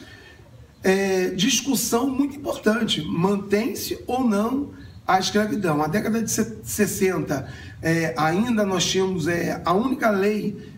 é, 0.83 1.31
discussão 1.31 2.09
muito 2.09 2.37
importante: 2.37 3.03
mantém-se 3.03 3.99
ou 4.07 4.25
não 4.25 4.71
a 5.07 5.19
escravidão. 5.19 5.83
A 5.83 5.87
década 5.87 6.23
de 6.23 6.31
60, 6.31 7.49
é, 7.83 8.15
ainda 8.17 8.65
nós 8.65 8.85
tínhamos 8.85 9.27
é, 9.27 9.61
a 9.65 9.73
única 9.73 10.11
lei 10.11 10.75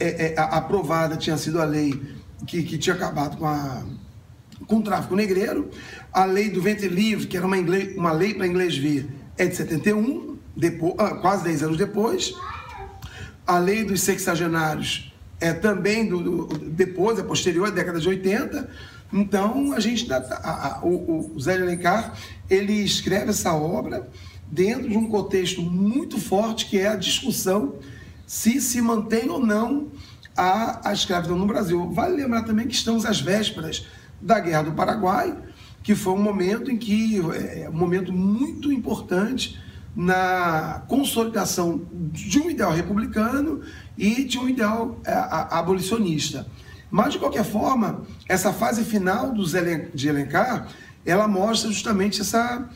é, 0.00 0.32
é, 0.32 0.34
aprovada, 0.38 1.16
tinha 1.16 1.36
sido 1.36 1.60
a 1.60 1.64
lei 1.64 2.00
que, 2.46 2.62
que 2.62 2.78
tinha 2.78 2.94
acabado 2.94 3.36
com 3.36 3.46
a 3.46 3.84
com 4.66 4.76
o 4.76 4.82
tráfico 4.82 5.14
negreiro. 5.14 5.70
A 6.12 6.24
lei 6.24 6.50
do 6.50 6.60
ventre 6.60 6.88
livre, 6.88 7.26
que 7.26 7.36
era 7.36 7.46
uma, 7.46 7.58
inglês, 7.58 7.96
uma 7.96 8.12
lei 8.12 8.34
para 8.34 8.46
inglês 8.46 8.76
ver, 8.76 9.06
é 9.36 9.46
de 9.46 9.56
71, 9.56 10.38
depois, 10.56 10.94
ah, 10.98 11.16
quase 11.16 11.44
10 11.44 11.62
anos 11.64 11.76
depois. 11.76 12.34
A 13.46 13.58
lei 13.58 13.84
dos 13.84 14.00
sexagenários 14.00 15.12
é 15.40 15.52
também 15.52 16.08
do, 16.08 16.46
do 16.46 16.58
depois, 16.70 17.18
é 17.18 17.22
posterior, 17.22 17.70
década 17.70 18.00
de 18.00 18.08
80. 18.08 18.70
Então, 19.14 19.72
a 19.72 19.78
gente, 19.78 20.12
a, 20.12 20.16
a, 20.16 20.80
o, 20.82 21.32
o 21.36 21.40
Zé 21.40 21.56
de 21.56 21.62
Alencar, 21.62 22.14
ele 22.50 22.72
escreve 22.72 23.30
essa 23.30 23.54
obra 23.54 24.10
dentro 24.50 24.88
de 24.88 24.98
um 24.98 25.06
contexto 25.06 25.62
muito 25.62 26.20
forte, 26.20 26.66
que 26.66 26.78
é 26.78 26.88
a 26.88 26.96
discussão 26.96 27.76
se 28.26 28.60
se 28.60 28.80
mantém 28.80 29.30
ou 29.30 29.38
não 29.38 29.88
a, 30.36 30.90
a 30.90 30.92
escravidão 30.92 31.38
no 31.38 31.46
Brasil. 31.46 31.92
Vale 31.92 32.16
lembrar 32.16 32.42
também 32.42 32.66
que 32.66 32.74
estamos 32.74 33.06
às 33.06 33.20
vésperas 33.20 33.86
da 34.20 34.40
Guerra 34.40 34.64
do 34.64 34.72
Paraguai, 34.72 35.36
que 35.80 35.94
foi 35.94 36.14
um 36.14 36.22
momento 36.22 36.68
em 36.68 36.76
que 36.76 37.20
é, 37.36 37.68
um 37.68 37.76
momento 37.76 38.12
muito 38.12 38.72
importante 38.72 39.62
na 39.94 40.82
consolidação 40.88 41.82
de 41.92 42.40
um 42.40 42.50
ideal 42.50 42.72
republicano 42.72 43.60
e 43.96 44.24
de 44.24 44.38
um 44.38 44.48
ideal 44.48 44.98
é, 45.04 45.12
abolicionista. 45.12 46.48
Mas, 46.90 47.12
de 47.12 47.18
qualquer 47.18 47.44
forma, 47.44 48.02
essa 48.28 48.52
fase 48.52 48.84
final 48.84 49.32
do 49.32 49.44
Zé 49.44 49.88
de 49.94 50.08
Elencar, 50.08 50.68
ela 51.04 51.26
mostra 51.26 51.70
justamente 51.70 52.20
essa, 52.20 52.68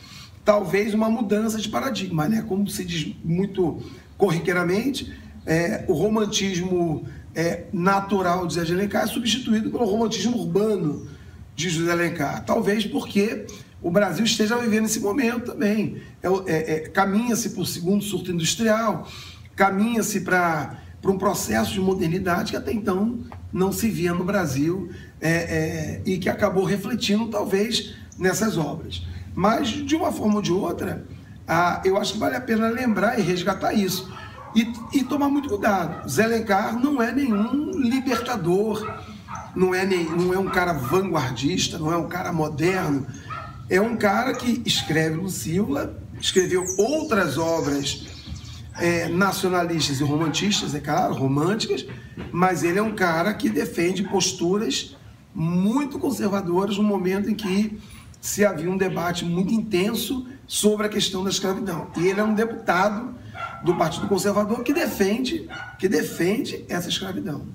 talvez, 0.44 0.94
uma 0.94 1.08
mudança 1.08 1.58
de 1.58 1.68
paradigma, 1.68 2.28
né? 2.28 2.44
Como 2.46 2.68
se 2.68 2.84
diz 2.84 3.14
muito 3.24 3.82
corriqueiramente, 4.16 5.16
é, 5.46 5.84
o 5.88 5.92
romantismo 5.92 7.06
é, 7.34 7.64
natural 7.72 8.46
de 8.46 8.54
Zé 8.54 8.64
de 8.64 8.74
Alencar 8.74 9.04
é 9.04 9.06
substituído 9.06 9.70
pelo 9.70 9.84
romantismo 9.84 10.36
urbano 10.36 11.08
de 11.54 11.70
José 11.70 11.90
Alencar. 11.90 12.44
Talvez 12.44 12.84
porque 12.84 13.46
o 13.80 13.90
Brasil 13.90 14.24
esteja 14.24 14.56
vivendo 14.56 14.86
esse 14.86 15.00
momento 15.00 15.52
também. 15.52 16.02
É, 16.22 16.28
é, 16.28 16.74
é, 16.74 16.80
caminha-se 16.88 17.50
para 17.50 17.62
o 17.62 17.66
segundo 17.66 18.02
surto 18.02 18.32
industrial, 18.32 19.08
caminha-se 19.54 20.20
para 20.20 20.78
um 21.04 21.18
processo 21.18 21.72
de 21.72 21.80
modernidade 21.80 22.50
que 22.50 22.56
até 22.56 22.72
então 22.72 23.18
não 23.52 23.72
se 23.72 23.88
via 23.88 24.12
no 24.12 24.24
Brasil 24.24 24.90
é, 25.20 25.30
é, 25.30 26.02
e 26.04 26.18
que 26.18 26.28
acabou 26.28 26.64
refletindo, 26.64 27.28
talvez, 27.28 27.94
nessas 28.18 28.58
obras. 28.58 29.06
Mas, 29.34 29.68
de 29.68 29.94
uma 29.94 30.10
forma 30.10 30.36
ou 30.36 30.42
de 30.42 30.52
outra, 30.52 31.04
ah, 31.46 31.80
eu 31.84 31.96
acho 31.96 32.14
que 32.14 32.18
vale 32.18 32.36
a 32.36 32.40
pena 32.40 32.68
lembrar 32.68 33.18
e 33.18 33.22
resgatar 33.22 33.72
isso. 33.72 34.12
E, 34.54 34.72
e 34.92 35.04
tomar 35.04 35.28
muito 35.28 35.48
cuidado. 35.48 36.08
Zé 36.08 36.24
Alencar 36.24 36.78
não 36.78 37.00
é 37.00 37.12
nenhum 37.12 37.70
libertador 37.78 38.84
não 39.58 39.74
é, 39.74 39.84
nem, 39.84 40.04
não 40.04 40.32
é 40.32 40.38
um 40.38 40.46
cara 40.46 40.72
vanguardista, 40.72 41.78
não 41.78 41.92
é 41.92 41.96
um 41.96 42.08
cara 42.08 42.32
moderno. 42.32 43.06
É 43.68 43.80
um 43.80 43.96
cara 43.96 44.32
que 44.34 44.62
escreve 44.64 45.16
Lucila, 45.16 45.98
escreveu 46.20 46.64
outras 46.78 47.36
obras 47.36 48.06
é, 48.78 49.08
nacionalistas 49.08 50.00
e 50.00 50.04
romantistas, 50.04 50.74
é 50.74 50.80
claro, 50.80 51.14
românticas, 51.14 51.86
mas 52.32 52.62
ele 52.62 52.78
é 52.78 52.82
um 52.82 52.94
cara 52.94 53.34
que 53.34 53.48
defende 53.48 54.02
posturas 54.04 54.96
muito 55.34 55.98
conservadoras 55.98 56.76
no 56.76 56.82
momento 56.82 57.30
em 57.30 57.34
que 57.34 57.78
se 58.20 58.44
havia 58.44 58.70
um 58.70 58.76
debate 58.76 59.24
muito 59.24 59.52
intenso 59.52 60.26
sobre 60.46 60.86
a 60.86 60.88
questão 60.88 61.22
da 61.22 61.30
escravidão. 61.30 61.88
E 61.96 62.06
ele 62.06 62.20
é 62.20 62.24
um 62.24 62.34
deputado 62.34 63.14
do 63.62 63.74
Partido 63.76 64.08
Conservador 64.08 64.62
que 64.62 64.72
defende, 64.72 65.48
que 65.78 65.88
defende 65.88 66.64
essa 66.68 66.88
escravidão. 66.88 67.46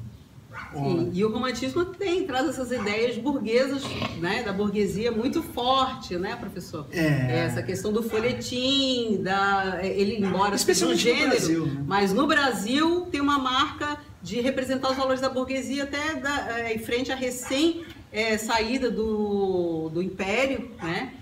Sim, 0.74 1.12
e 1.14 1.24
o 1.24 1.32
romantismo 1.32 1.86
tem, 1.86 2.26
traz 2.26 2.48
essas 2.48 2.72
ideias 2.72 3.18
burguesas, 3.18 3.84
né, 4.20 4.44
da 4.44 4.52
burguesia 4.52 5.12
muito 5.12 5.42
forte, 5.42 6.18
né, 6.18 6.36
professor? 6.36 6.88
É. 6.92 7.46
Essa 7.46 7.62
questão 7.62 7.92
do 7.92 8.02
folhetim, 8.02 9.22
da, 9.22 9.80
ele 9.84 10.18
embora 10.18 10.56
um 10.56 10.96
gênero, 10.96 11.26
no 11.26 11.30
Brasil, 11.30 11.66
né? 11.66 11.84
mas 11.86 12.14
no 12.14 12.28
Brasil 12.28 13.08
tem 13.12 13.22
uma 13.22 13.40
marca 13.40 13.98
de 14.22 14.40
representar 14.40 14.92
os 14.92 14.98
valores 14.98 15.22
da 15.22 15.30
burguesia 15.30 15.84
até 15.84 16.16
da, 16.16 16.60
é, 16.60 16.74
em 16.74 16.80
frente 16.80 17.12
à 17.12 17.16
recém 17.16 17.84
é, 18.12 18.38
saída 18.38 18.90
do, 18.90 19.90
do 19.90 20.02
Império, 20.02 20.72
né? 20.82 21.14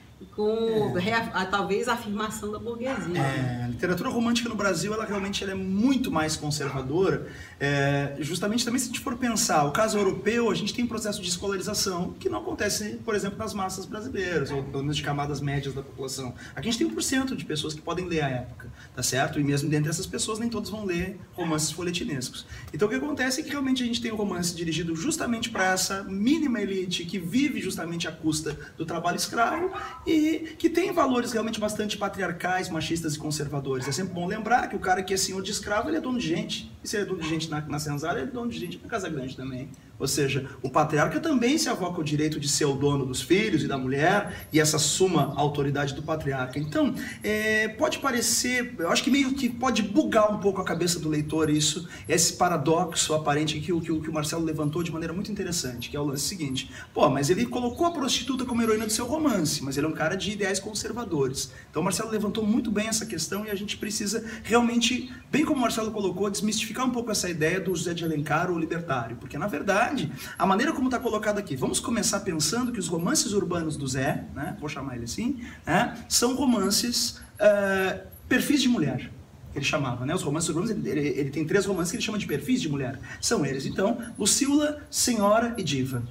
Com 0.41 0.98
é. 0.98 1.13
a, 1.13 1.45
talvez 1.45 1.88
a 1.88 1.93
afirmação 1.93 2.51
da 2.51 2.60
burguesia. 2.60 3.17
É, 3.17 3.65
a 3.65 3.67
literatura 3.67 4.10
romântica 4.10 4.50
no 4.50 4.55
Brasil, 4.55 4.93
ela 4.93 5.05
realmente 5.05 5.43
ela 5.43 5.53
é 5.53 5.55
muito 5.55 6.12
mais 6.12 6.36
conservadora, 6.36 7.27
é, 7.60 8.15
justamente 8.19 8.65
também 8.65 8.79
se 8.79 8.86
a 8.86 8.88
gente 8.88 9.00
for 9.00 9.15
pensar, 9.17 9.63
o 9.65 9.71
caso 9.71 9.98
europeu, 9.98 10.50
a 10.50 10.55
gente 10.55 10.74
tem 10.74 10.86
um 10.86 10.88
processo 10.88 11.21
de 11.21 11.29
escolarização 11.29 12.13
que 12.19 12.29
não 12.29 12.39
acontece, 12.39 13.00
por 13.05 13.15
exemplo, 13.15 13.38
nas 13.38 13.53
massas 13.53 13.86
brasileiras, 13.86 14.51
ou 14.51 14.63
pelo 14.63 14.83
menos 14.83 14.98
de 14.98 15.03
camadas 15.03 15.39
médias 15.41 15.74
da 15.74 15.81
população. 15.81 16.33
Aqui 16.55 16.69
a 16.69 16.71
gente 16.71 16.77
tem 16.77 16.95
1% 16.95 17.36
de 17.36 17.45
pessoas 17.45 17.74
que 17.74 17.81
podem 17.81 18.05
ler 18.05 18.24
a 18.24 18.29
época, 18.29 18.67
tá 18.95 19.03
certo? 19.03 19.39
E 19.39 19.43
mesmo 19.43 19.69
dentre 19.69 19.89
essas 19.89 20.05
pessoas, 20.05 20.39
nem 20.39 20.50
todos 20.50 20.69
vão 20.69 20.86
ler 20.86 21.19
romances 21.33 21.71
folhetinescos. 21.71 22.45
Então 22.74 22.88
o 22.88 22.91
que 22.91 22.98
acontece 22.98 23.41
é 23.41 23.43
que 23.43 23.50
realmente 23.50 23.83
a 23.83 23.86
gente 23.86 24.01
tem 24.01 24.12
um 24.12 24.15
romance 24.15 24.55
dirigido 24.55 24.95
justamente 24.95 25.50
para 25.50 25.71
essa 25.71 26.03
mínima 26.03 26.62
elite 26.62 27.05
que 27.05 27.19
vive 27.19 27.62
justamente 27.62 28.07
à 28.07 28.12
custa 28.12 28.57
do 28.77 28.86
trabalho 28.86 29.17
escravo 29.17 29.71
e 30.05 30.31
que 30.40 30.70
tem 30.70 30.92
valores 30.92 31.32
realmente 31.32 31.60
bastante 31.60 31.98
patriarcais, 31.98 32.70
machistas 32.70 33.16
e 33.16 33.20
conservadores. 33.20 33.88
É 33.88 33.92
sempre 33.92 34.14
bom 34.14 34.28
lembrar 34.28 34.68
que 34.68 34.76
o 34.76 34.80
cara 34.80 35.04
que 35.04 35.14
é 35.14 35.18
senhor 35.18 35.42
de 35.42 35.52
escravo, 35.52 35.90
ele 35.90 35.98
é 35.98 36.02
dono 36.02 36.20
de 36.20 36.28
gente. 36.28 36.72
E 36.84 36.88
se 36.88 36.96
ele 36.98 37.04
é 37.04 37.08
dono 37.08 37.20
de 37.20 37.30
gente 37.30 37.50
na, 37.50 37.62
na 37.62 37.80
senzala, 37.80 38.20
ele 38.20 38.30
é 38.30 38.32
dono 38.32 38.50
de 38.50 38.60
gente 38.60 38.80
na 38.82 38.90
Casa 38.90 39.10
Grande 39.10 39.36
também. 39.36 39.70
Ou 40.01 40.08
seja, 40.08 40.50
o 40.63 40.70
patriarca 40.70 41.20
também 41.20 41.60
se 41.60 41.70
avoca 41.70 42.01
o 42.01 42.03
direito 42.03 42.39
de 42.39 42.50
ser 42.50 42.65
o 42.65 42.74
dono 42.74 43.05
dos 43.05 43.22
filhos 43.22 43.63
e 43.63 43.67
da 43.67 43.77
mulher 43.77 44.48
e 44.51 44.60
essa 44.60 44.79
suma 44.79 45.34
autoridade 45.36 45.93
do 45.93 46.01
patriarca. 46.01 46.58
Então, 46.58 46.96
é, 47.24 47.67
pode 47.67 48.00
parecer, 48.00 48.74
eu 48.79 48.89
acho 48.89 49.03
que 49.03 49.12
meio 49.12 49.34
que 49.34 49.48
pode 49.48 49.84
bugar 49.84 50.34
um 50.34 50.39
pouco 50.39 50.60
a 50.60 50.65
cabeça 50.65 51.00
do 51.00 51.08
leitor 51.08 51.51
isso, 51.51 51.88
esse 52.10 52.34
paradoxo 52.34 53.13
aparente 53.13 53.60
que, 53.60 53.72
que, 53.79 54.00
que 54.00 54.10
o 54.10 54.13
Marcelo 54.13 54.43
levantou 54.43 54.81
de 54.81 54.91
maneira 54.91 55.13
muito 55.13 55.31
interessante, 55.31 55.88
que 55.89 55.96
é 55.96 56.00
o 56.00 56.05
lance 56.05 56.24
seguinte. 56.24 56.72
Pô, 56.93 57.08
mas 57.08 57.29
ele 57.29 57.46
colocou 57.46 57.86
a 57.86 57.91
prostituta 57.91 58.43
como 58.43 58.63
heroína 58.63 58.88
do 58.88 58.91
seu 58.91 59.05
romance, 59.05 59.63
mas 59.63 59.77
ele 59.77 59.86
é 59.86 59.89
um 59.89 59.93
cara 59.93 60.15
de 60.15 60.31
ideais 60.31 60.60
conservadores. 60.60 61.51
Então, 61.70 61.84
o 61.84 61.86
Marcelo 61.86 62.10
levantou 62.10 62.43
muito 62.43 62.72
bem 62.72 62.88
essa 62.88 63.05
questão 63.05 63.46
e 63.46 63.51
a 63.51 63.55
gente 63.55 63.77
precisa 63.77 64.25
realmente, 64.43 65.13
bem 65.31 65.46
como 65.46 65.60
o 65.60 65.62
Marcelo 65.62 65.91
colocou, 65.91 66.27
desmistificar 66.27 66.88
um 66.88 66.91
pouco 66.91 67.12
essa 67.12 67.29
ideia 67.29 67.60
do 67.60 67.75
José 67.75 67.93
de 67.93 68.03
Alencar, 68.03 68.50
o 68.50 68.58
libertário, 68.58 69.15
porque 69.17 69.38
na 69.38 69.48
verdade 69.48 69.90
verdade, 69.91 70.12
a 70.38 70.45
maneira 70.45 70.71
como 70.71 70.88
está 70.88 71.00
colocado 71.00 71.38
aqui, 71.38 71.55
vamos 71.55 71.79
começar 71.79 72.21
pensando 72.21 72.71
que 72.71 72.79
os 72.79 72.88
romances 72.88 73.33
urbanos 73.33 73.77
do 73.77 73.88
Zé, 73.88 74.25
né, 74.33 74.55
vou 74.60 74.69
chamar 74.69 74.95
ele 74.95 75.05
assim, 75.05 75.41
né, 75.65 75.98
são 76.07 76.36
romances 76.36 77.21
uh, 77.39 78.01
perfis 78.27 78.62
de 78.62 78.69
mulher 78.69 79.12
ele 79.53 79.65
chamava, 79.65 80.05
né? 80.05 80.15
Os 80.15 80.24
romances 80.24 80.48
urbanos, 80.48 80.69
ele, 80.69 80.89
ele, 80.89 81.07
ele, 81.10 81.29
tem 81.29 81.43
três 81.43 81.65
romances 81.65 81.91
que 81.91 81.98
ele 81.98 82.03
chama 82.03 82.17
de 82.17 82.25
perfis 82.25 82.62
de 82.62 82.69
mulher. 82.69 82.98
São 83.19 83.45
eles, 83.45 83.65
então, 83.65 83.98
Lucila, 84.17 84.81
Senhora 84.89 85.53
e 85.57 85.63
Diva. 85.63 86.01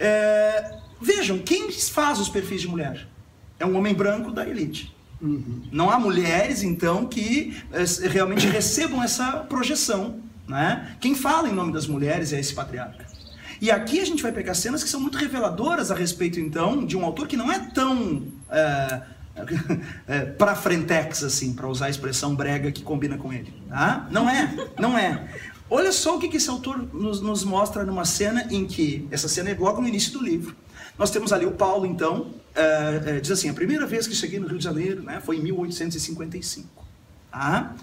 É, 0.00 0.80
vejam, 1.00 1.38
quem 1.38 1.70
faz 1.70 2.18
os 2.18 2.28
perfis 2.28 2.60
de 2.60 2.66
mulher? 2.66 3.06
É 3.56 3.64
um 3.64 3.76
homem 3.76 3.94
branco 3.94 4.32
da 4.32 4.44
elite. 4.48 4.92
Uhum. 5.22 5.62
Não 5.70 5.90
há 5.90 5.96
mulheres, 5.96 6.64
então, 6.64 7.06
que 7.06 7.56
é, 7.70 8.08
realmente 8.08 8.48
recebam 8.48 9.00
essa 9.00 9.30
projeção. 9.48 10.18
Né? 10.48 10.96
Quem 11.00 11.14
fala 11.14 11.48
em 11.48 11.52
nome 11.52 11.72
das 11.72 11.86
mulheres 11.86 12.32
é 12.32 12.40
esse 12.40 12.52
patriarca. 12.52 13.06
E 13.60 13.70
aqui 13.70 14.00
a 14.00 14.04
gente 14.04 14.22
vai 14.22 14.32
pegar 14.32 14.54
cenas 14.54 14.82
que 14.84 14.88
são 14.88 15.00
muito 15.00 15.18
reveladoras 15.18 15.90
a 15.90 15.94
respeito, 15.94 16.38
então, 16.38 16.84
de 16.84 16.96
um 16.96 17.04
autor 17.04 17.26
que 17.26 17.36
não 17.36 17.50
é 17.50 17.58
tão. 17.58 18.22
É, 18.50 19.02
é, 20.06 20.20
pra 20.20 20.54
frentex, 20.54 21.22
assim, 21.22 21.52
para 21.52 21.68
usar 21.68 21.86
a 21.86 21.90
expressão 21.90 22.34
brega 22.34 22.72
que 22.72 22.82
combina 22.82 23.16
com 23.16 23.32
ele. 23.32 23.52
Tá? 23.68 24.06
Não 24.10 24.28
é, 24.28 24.54
não 24.78 24.98
é. 24.98 25.28
Olha 25.70 25.92
só 25.92 26.16
o 26.16 26.18
que, 26.18 26.28
que 26.28 26.38
esse 26.38 26.48
autor 26.48 26.78
nos, 26.94 27.20
nos 27.20 27.44
mostra 27.44 27.84
numa 27.84 28.04
cena 28.04 28.46
em 28.50 28.66
que. 28.66 29.06
Essa 29.10 29.28
cena 29.28 29.50
é 29.50 29.54
logo 29.54 29.80
no 29.80 29.88
início 29.88 30.12
do 30.12 30.22
livro. 30.22 30.56
Nós 30.98 31.10
temos 31.10 31.32
ali 31.32 31.46
o 31.46 31.52
Paulo, 31.52 31.86
então, 31.86 32.32
é, 32.54 33.16
é, 33.16 33.20
diz 33.20 33.30
assim: 33.30 33.48
a 33.48 33.54
primeira 33.54 33.86
vez 33.86 34.06
que 34.06 34.14
cheguei 34.14 34.40
no 34.40 34.48
Rio 34.48 34.58
de 34.58 34.64
Janeiro 34.64 35.02
né, 35.02 35.20
foi 35.24 35.36
em 35.36 35.42
1855. 35.42 36.68
Tá? 37.30 37.74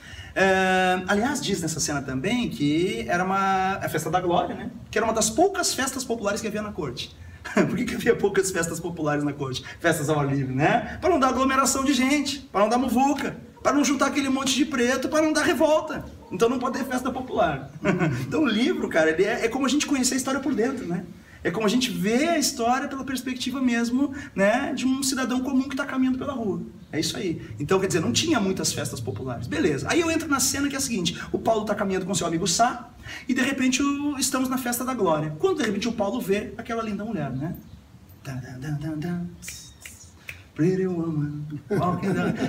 Aliás, 1.07 1.41
diz 1.41 1.61
nessa 1.61 1.79
cena 1.79 2.01
também 2.01 2.49
que 2.49 3.05
era 3.07 3.23
uma 3.23 3.77
a 3.77 3.89
festa 3.89 4.09
da 4.09 4.19
glória, 4.19 4.55
né? 4.55 4.69
Que 4.91 4.97
era 4.97 5.05
uma 5.05 5.13
das 5.13 5.29
poucas 5.29 5.73
festas 5.73 6.03
populares 6.03 6.41
que 6.41 6.47
havia 6.47 6.61
na 6.61 6.71
corte. 6.71 7.15
Por 7.53 7.75
que, 7.75 7.85
que, 7.85 7.95
havia 7.95 8.15
poucas 8.15 8.51
festas 8.51 8.79
populares 8.79 9.23
na 9.23 9.31
corte? 9.31 9.63
Festas 9.79 10.09
ao 10.09 10.19
ar 10.19 10.27
livre, 10.27 10.53
né? 10.53 10.97
Para 10.99 11.09
não 11.09 11.19
dar 11.19 11.29
aglomeração 11.29 11.83
de 11.83 11.93
gente, 11.93 12.39
para 12.51 12.61
não 12.61 12.69
dar 12.69 12.77
muvuca, 12.77 13.37
para 13.61 13.73
não 13.73 13.83
juntar 13.83 14.07
aquele 14.07 14.29
monte 14.29 14.55
de 14.55 14.65
preto, 14.65 15.07
para 15.07 15.21
não 15.21 15.31
dar 15.31 15.43
revolta. 15.43 16.03
Então 16.31 16.49
não 16.49 16.59
pode 16.59 16.77
ter 16.77 16.85
festa 16.85 17.11
popular. 17.11 17.69
então 18.27 18.43
o 18.43 18.47
livro, 18.47 18.89
cara, 18.89 19.11
ele 19.11 19.23
é, 19.23 19.45
é 19.45 19.47
como 19.47 19.65
a 19.65 19.69
gente 19.69 19.85
conhecer 19.85 20.15
a 20.15 20.17
história 20.17 20.39
por 20.39 20.53
dentro, 20.53 20.85
né? 20.85 21.03
É 21.43 21.51
como 21.51 21.67
a 21.67 21.69
gente 21.69 21.91
vê 21.91 22.27
a 22.29 22.39
história 22.39 22.87
pela 22.87 23.03
perspectiva 23.03 23.61
mesmo, 23.61 24.11
né, 24.33 24.73
de 24.73 24.87
um 24.87 25.03
cidadão 25.03 25.41
comum 25.41 25.63
que 25.63 25.75
está 25.75 25.85
caminhando 25.85 26.17
pela 26.17 26.33
rua. 26.33 26.63
É 26.95 26.99
isso 26.99 27.17
aí. 27.17 27.41
Então, 27.59 27.77
quer 27.77 27.87
dizer, 27.87 27.99
não 27.99 28.13
tinha 28.13 28.39
muitas 28.39 28.71
festas 28.71 29.01
populares. 29.01 29.47
Beleza. 29.47 29.87
Aí 29.89 29.99
eu 29.99 30.09
entro 30.09 30.29
na 30.29 30.39
cena 30.39 30.69
que 30.69 30.75
é 30.75 30.77
a 30.77 30.81
seguinte: 30.81 31.19
o 31.31 31.37
Paulo 31.37 31.61
está 31.63 31.75
caminhando 31.75 32.05
com 32.05 32.15
seu 32.15 32.25
amigo 32.25 32.47
Sá, 32.47 32.89
e 33.27 33.33
de 33.33 33.41
repente 33.41 33.83
o, 33.83 34.17
estamos 34.17 34.47
na 34.47 34.57
festa 34.57 34.85
da 34.85 34.93
glória. 34.93 35.35
Quando 35.37 35.57
de 35.57 35.63
repente 35.63 35.89
o 35.89 35.91
Paulo 35.91 36.21
vê 36.21 36.53
aquela 36.57 36.81
linda 36.81 37.03
mulher, 37.03 37.31
né? 37.31 37.53
Pretty 40.55 40.87
woman. 40.87 41.43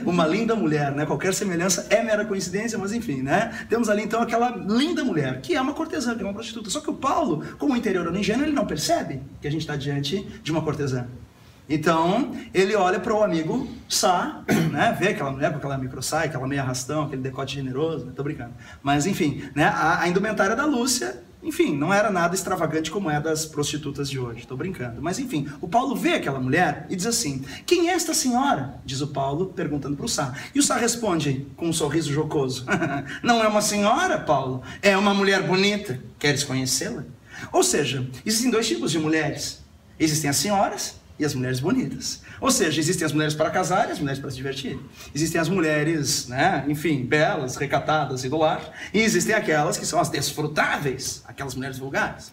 Uma 0.06 0.24
linda 0.28 0.54
mulher, 0.54 0.92
né? 0.92 1.04
Qualquer 1.04 1.34
semelhança 1.34 1.88
é 1.90 2.04
mera 2.04 2.24
coincidência, 2.24 2.78
mas 2.78 2.92
enfim, 2.92 3.20
né? 3.20 3.66
Temos 3.68 3.88
ali 3.88 4.04
então 4.04 4.22
aquela 4.22 4.50
linda 4.50 5.04
mulher, 5.04 5.40
que 5.40 5.56
é 5.56 5.60
uma 5.60 5.74
cortesã, 5.74 6.14
que 6.14 6.22
é 6.22 6.24
uma 6.24 6.32
prostituta. 6.32 6.70
Só 6.70 6.80
que 6.80 6.88
o 6.88 6.94
Paulo, 6.94 7.44
como 7.58 7.76
interior 7.76 8.14
ingênuo, 8.14 8.44
ele 8.44 8.52
não 8.52 8.64
percebe 8.64 9.20
que 9.40 9.48
a 9.48 9.50
gente 9.50 9.62
está 9.62 9.74
diante 9.74 10.24
de 10.40 10.52
uma 10.52 10.62
cortesã. 10.62 11.08
Então, 11.68 12.36
ele 12.54 12.74
olha 12.74 13.00
para 13.00 13.12
o 13.14 13.22
amigo 13.22 13.68
Sá, 13.88 14.42
né? 14.70 14.96
Vê 14.98 15.08
aquela 15.08 15.30
mulher 15.30 15.50
com 15.50 15.58
aquela 15.58 15.78
micro 15.78 16.02
saia, 16.02 16.26
aquela 16.26 16.46
meia 16.46 16.62
arrastão, 16.62 17.04
aquele 17.04 17.22
decote 17.22 17.54
generoso, 17.54 18.06
né? 18.06 18.12
tô 18.14 18.22
brincando. 18.22 18.52
Mas 18.82 19.06
enfim, 19.06 19.48
né? 19.54 19.64
A, 19.64 20.02
a 20.02 20.08
indumentária 20.08 20.54
da 20.54 20.64
Lúcia 20.64 21.22
enfim, 21.42 21.76
não 21.76 21.94
era 21.94 22.10
nada 22.10 22.34
extravagante 22.34 22.90
como 22.90 23.08
é 23.08 23.20
das 23.20 23.46
prostitutas 23.46 24.10
de 24.10 24.18
hoje, 24.18 24.40
estou 24.40 24.56
brincando. 24.56 25.00
Mas 25.00 25.20
enfim, 25.20 25.48
o 25.60 25.68
Paulo 25.68 25.94
vê 25.94 26.14
aquela 26.14 26.40
mulher 26.40 26.86
e 26.90 26.96
diz 26.96 27.06
assim: 27.06 27.44
Quem 27.64 27.88
é 27.88 27.92
esta 27.92 28.12
senhora? 28.12 28.80
Diz 28.84 29.00
o 29.00 29.06
Paulo, 29.06 29.52
perguntando 29.54 29.96
para 29.96 30.06
o 30.06 30.08
Sá. 30.08 30.34
E 30.52 30.58
o 30.58 30.62
Sá 30.62 30.76
responde 30.76 31.46
com 31.56 31.68
um 31.68 31.72
sorriso 31.72 32.12
jocoso: 32.12 32.66
Não 33.22 33.44
é 33.44 33.46
uma 33.46 33.60
senhora, 33.60 34.18
Paulo, 34.18 34.62
é 34.82 34.96
uma 34.96 35.14
mulher 35.14 35.42
bonita. 35.46 36.00
Queres 36.18 36.42
conhecê-la? 36.42 37.04
Ou 37.52 37.62
seja, 37.62 38.04
existem 38.24 38.50
dois 38.50 38.66
tipos 38.66 38.90
de 38.90 38.98
mulheres: 38.98 39.62
existem 40.00 40.28
as 40.28 40.36
senhoras 40.36 40.96
e 41.18 41.24
as 41.24 41.34
mulheres 41.34 41.60
bonitas. 41.60 42.22
Ou 42.40 42.50
seja, 42.50 42.80
existem 42.80 43.04
as 43.04 43.12
mulheres 43.12 43.34
para 43.34 43.50
casar 43.50 43.88
e 43.88 43.92
as 43.92 43.98
mulheres 43.98 44.20
para 44.20 44.30
se 44.30 44.36
divertir. 44.36 44.78
Existem 45.14 45.40
as 45.40 45.48
mulheres, 45.48 46.28
né, 46.28 46.64
enfim, 46.68 47.04
belas, 47.04 47.56
recatadas 47.56 48.24
e 48.24 48.28
do 48.28 48.36
lar. 48.36 48.60
E 48.92 49.00
existem 49.00 49.34
aquelas 49.34 49.76
que 49.76 49.86
são 49.86 49.98
as 49.98 50.08
desfrutáveis, 50.08 51.22
aquelas 51.26 51.54
mulheres 51.54 51.78
vulgares. 51.78 52.32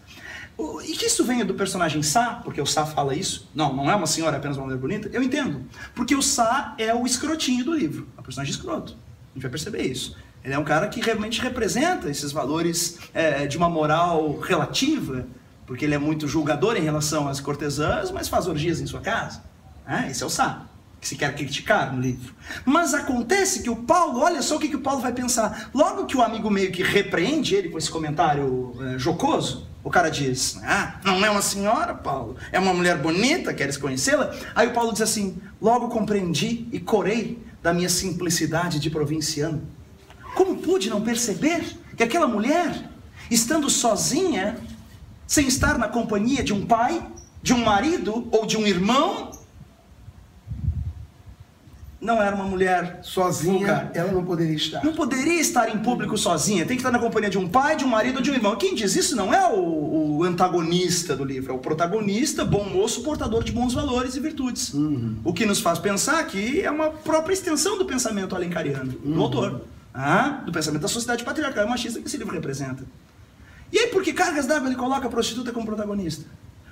E 0.86 0.96
que 0.96 1.06
isso 1.06 1.26
venha 1.26 1.44
do 1.44 1.56
personagem 1.56 2.04
Sá, 2.04 2.42
porque 2.44 2.62
o 2.62 2.66
Sá 2.66 2.86
fala 2.86 3.16
isso, 3.16 3.50
não, 3.56 3.74
não 3.74 3.90
é 3.90 3.96
uma 3.96 4.06
senhora, 4.06 4.36
é 4.36 4.40
apenas 4.40 4.56
uma 4.58 4.66
mulher 4.66 4.78
bonita, 4.78 5.10
eu 5.12 5.24
entendo. 5.24 5.66
Porque 5.96 6.16
o 6.16 6.22
Sá 6.22 6.76
é 6.78 6.94
o 6.94 7.06
escrotinho 7.06 7.66
do 7.66 7.74
livro, 7.74 8.08
é 8.16 8.20
o 8.20 8.24
personagem 8.24 8.54
escroto. 8.54 8.94
A 8.94 9.34
gente 9.34 9.42
vai 9.42 9.52
perceber 9.52 9.82
isso. 9.82 10.16
Ele 10.44 10.54
é 10.54 10.60
um 10.60 10.64
cara 10.64 10.88
que 10.90 11.02
realmente 11.02 11.42
representa 11.42 12.10
esses 12.10 12.32
valores 12.32 13.00
é, 13.14 13.48
de 13.48 13.58
uma 13.58 13.70
moral 13.70 14.40
relativa, 14.40 15.26
porque 15.66 15.86
ele 15.86 15.96
é 15.96 15.98
muito 15.98 16.28
julgador 16.28 16.76
em 16.76 16.82
relação 16.82 17.28
às 17.28 17.40
cortesãs, 17.40 18.12
mas 18.12 18.28
faz 18.28 18.48
orgias 18.48 18.80
em 18.80 18.86
sua 18.86 19.02
casa. 19.02 19.44
É, 19.88 20.10
esse 20.10 20.24
é 20.24 20.26
o 20.26 20.30
Sá, 20.30 20.66
que 21.00 21.08
se 21.08 21.16
quer 21.16 21.36
criticar 21.36 21.94
no 21.94 22.02
livro. 22.02 22.34
Mas 22.66 22.94
acontece 22.94 23.62
que 23.62 23.70
o 23.70 23.76
Paulo, 23.76 24.20
olha 24.20 24.42
só 24.42 24.56
o 24.56 24.60
que, 24.60 24.70
que 24.70 24.76
o 24.76 24.82
Paulo 24.82 25.02
vai 25.02 25.12
pensar. 25.12 25.70
Logo 25.74 26.06
que 26.06 26.16
o 26.16 26.22
amigo 26.22 26.50
meio 26.50 26.72
que 26.72 26.84
repreende 26.84 27.56
ele 27.56 27.70
com 27.70 27.78
esse 27.78 27.90
comentário 27.90 28.74
é, 28.82 28.98
jocoso, 28.98 29.68
o 29.84 29.90
cara 29.90 30.10
diz: 30.10 30.60
Ah, 30.64 31.00
não 31.04 31.24
é 31.26 31.30
uma 31.30 31.42
senhora, 31.42 31.94
Paulo, 31.94 32.38
é 32.52 32.60
uma 32.60 32.74
mulher 32.74 32.98
bonita, 32.98 33.54
queres 33.54 33.76
conhecê-la? 33.76 34.34
Aí 34.56 34.68
o 34.68 34.74
Paulo 34.74 34.94
diz 34.94 35.02
assim: 35.02 35.38
Logo 35.62 35.90
compreendi 35.90 36.68
e 36.72 36.80
corei 36.80 37.44
da 37.62 37.74
minha 37.74 37.90
simplicidade 37.90 38.80
de 38.80 38.90
provinciano. 38.90 39.62
Como 40.36 40.58
pude 40.58 40.90
não 40.90 41.02
perceber 41.02 41.78
que 41.96 42.04
aquela 42.04 42.28
mulher, 42.28 42.90
estando 43.30 43.70
sozinha, 43.70 44.58
sem 45.28 45.48
estar 45.48 45.78
na 45.78 45.88
companhia 45.88 46.44
de 46.44 46.54
um 46.54 46.66
pai, 46.66 47.06
de 47.42 47.54
um 47.54 47.64
marido 47.64 48.28
ou 48.32 48.46
de 48.46 48.58
um 48.58 48.66
irmão, 48.66 49.32
não 52.04 52.22
era 52.22 52.36
uma 52.36 52.44
mulher 52.44 53.00
sozinha, 53.02 53.90
ela 53.94 54.12
não 54.12 54.26
poderia 54.26 54.56
estar. 54.56 54.84
Não 54.84 54.94
poderia 54.94 55.40
estar 55.40 55.70
em 55.70 55.80
público 55.80 56.18
sozinha, 56.18 56.66
tem 56.66 56.76
que 56.76 56.82
estar 56.82 56.92
na 56.92 57.00
companhia 57.00 57.30
de 57.30 57.38
um 57.38 57.48
pai, 57.48 57.78
de 57.78 57.86
um 57.86 57.88
marido 57.88 58.18
ou 58.18 58.22
de 58.22 58.30
um 58.30 58.34
irmão. 58.34 58.56
Quem 58.58 58.76
diz 58.76 58.96
isso 58.96 59.16
não 59.16 59.34
é 59.34 59.48
o, 59.54 60.18
o 60.18 60.24
antagonista 60.24 61.16
do 61.16 61.24
livro, 61.24 61.54
é 61.54 61.56
o 61.56 61.60
protagonista, 61.60 62.44
bom 62.44 62.66
moço, 62.66 63.04
portador 63.04 63.44
de 63.44 63.54
bons 63.54 63.74
valores 63.74 64.16
e 64.16 64.20
virtudes. 64.20 64.74
Uhum. 64.74 65.16
O 65.24 65.34
que 65.34 65.46
nos 65.46 65.62
faz 65.62 65.80
pensar 65.80 66.22
que 66.28 66.62
é 66.62 66.70
uma 66.70 66.90
própria 66.90 67.34
extensão 67.34 67.78
do 67.78 67.86
pensamento 67.86 68.36
alencariano, 68.36 68.94
uhum. 69.04 69.14
do 69.14 69.22
autor, 69.22 69.62
ah, 69.94 70.42
do 70.46 70.52
pensamento 70.52 70.82
da 70.82 70.90
sociedade 70.90 71.24
patriarcal 71.24 71.66
e 71.66 71.70
machista 71.70 72.02
que 72.02 72.08
esse 72.08 72.18
livro 72.18 72.34
representa. 72.34 72.84
E 73.74 73.80
aí, 73.80 73.88
por 73.88 74.04
que 74.04 74.14
cargas 74.14 74.46
d'água 74.46 74.68
ele 74.68 74.76
coloca 74.76 75.08
a 75.08 75.10
prostituta 75.10 75.52
como 75.52 75.66
protagonista? 75.66 76.30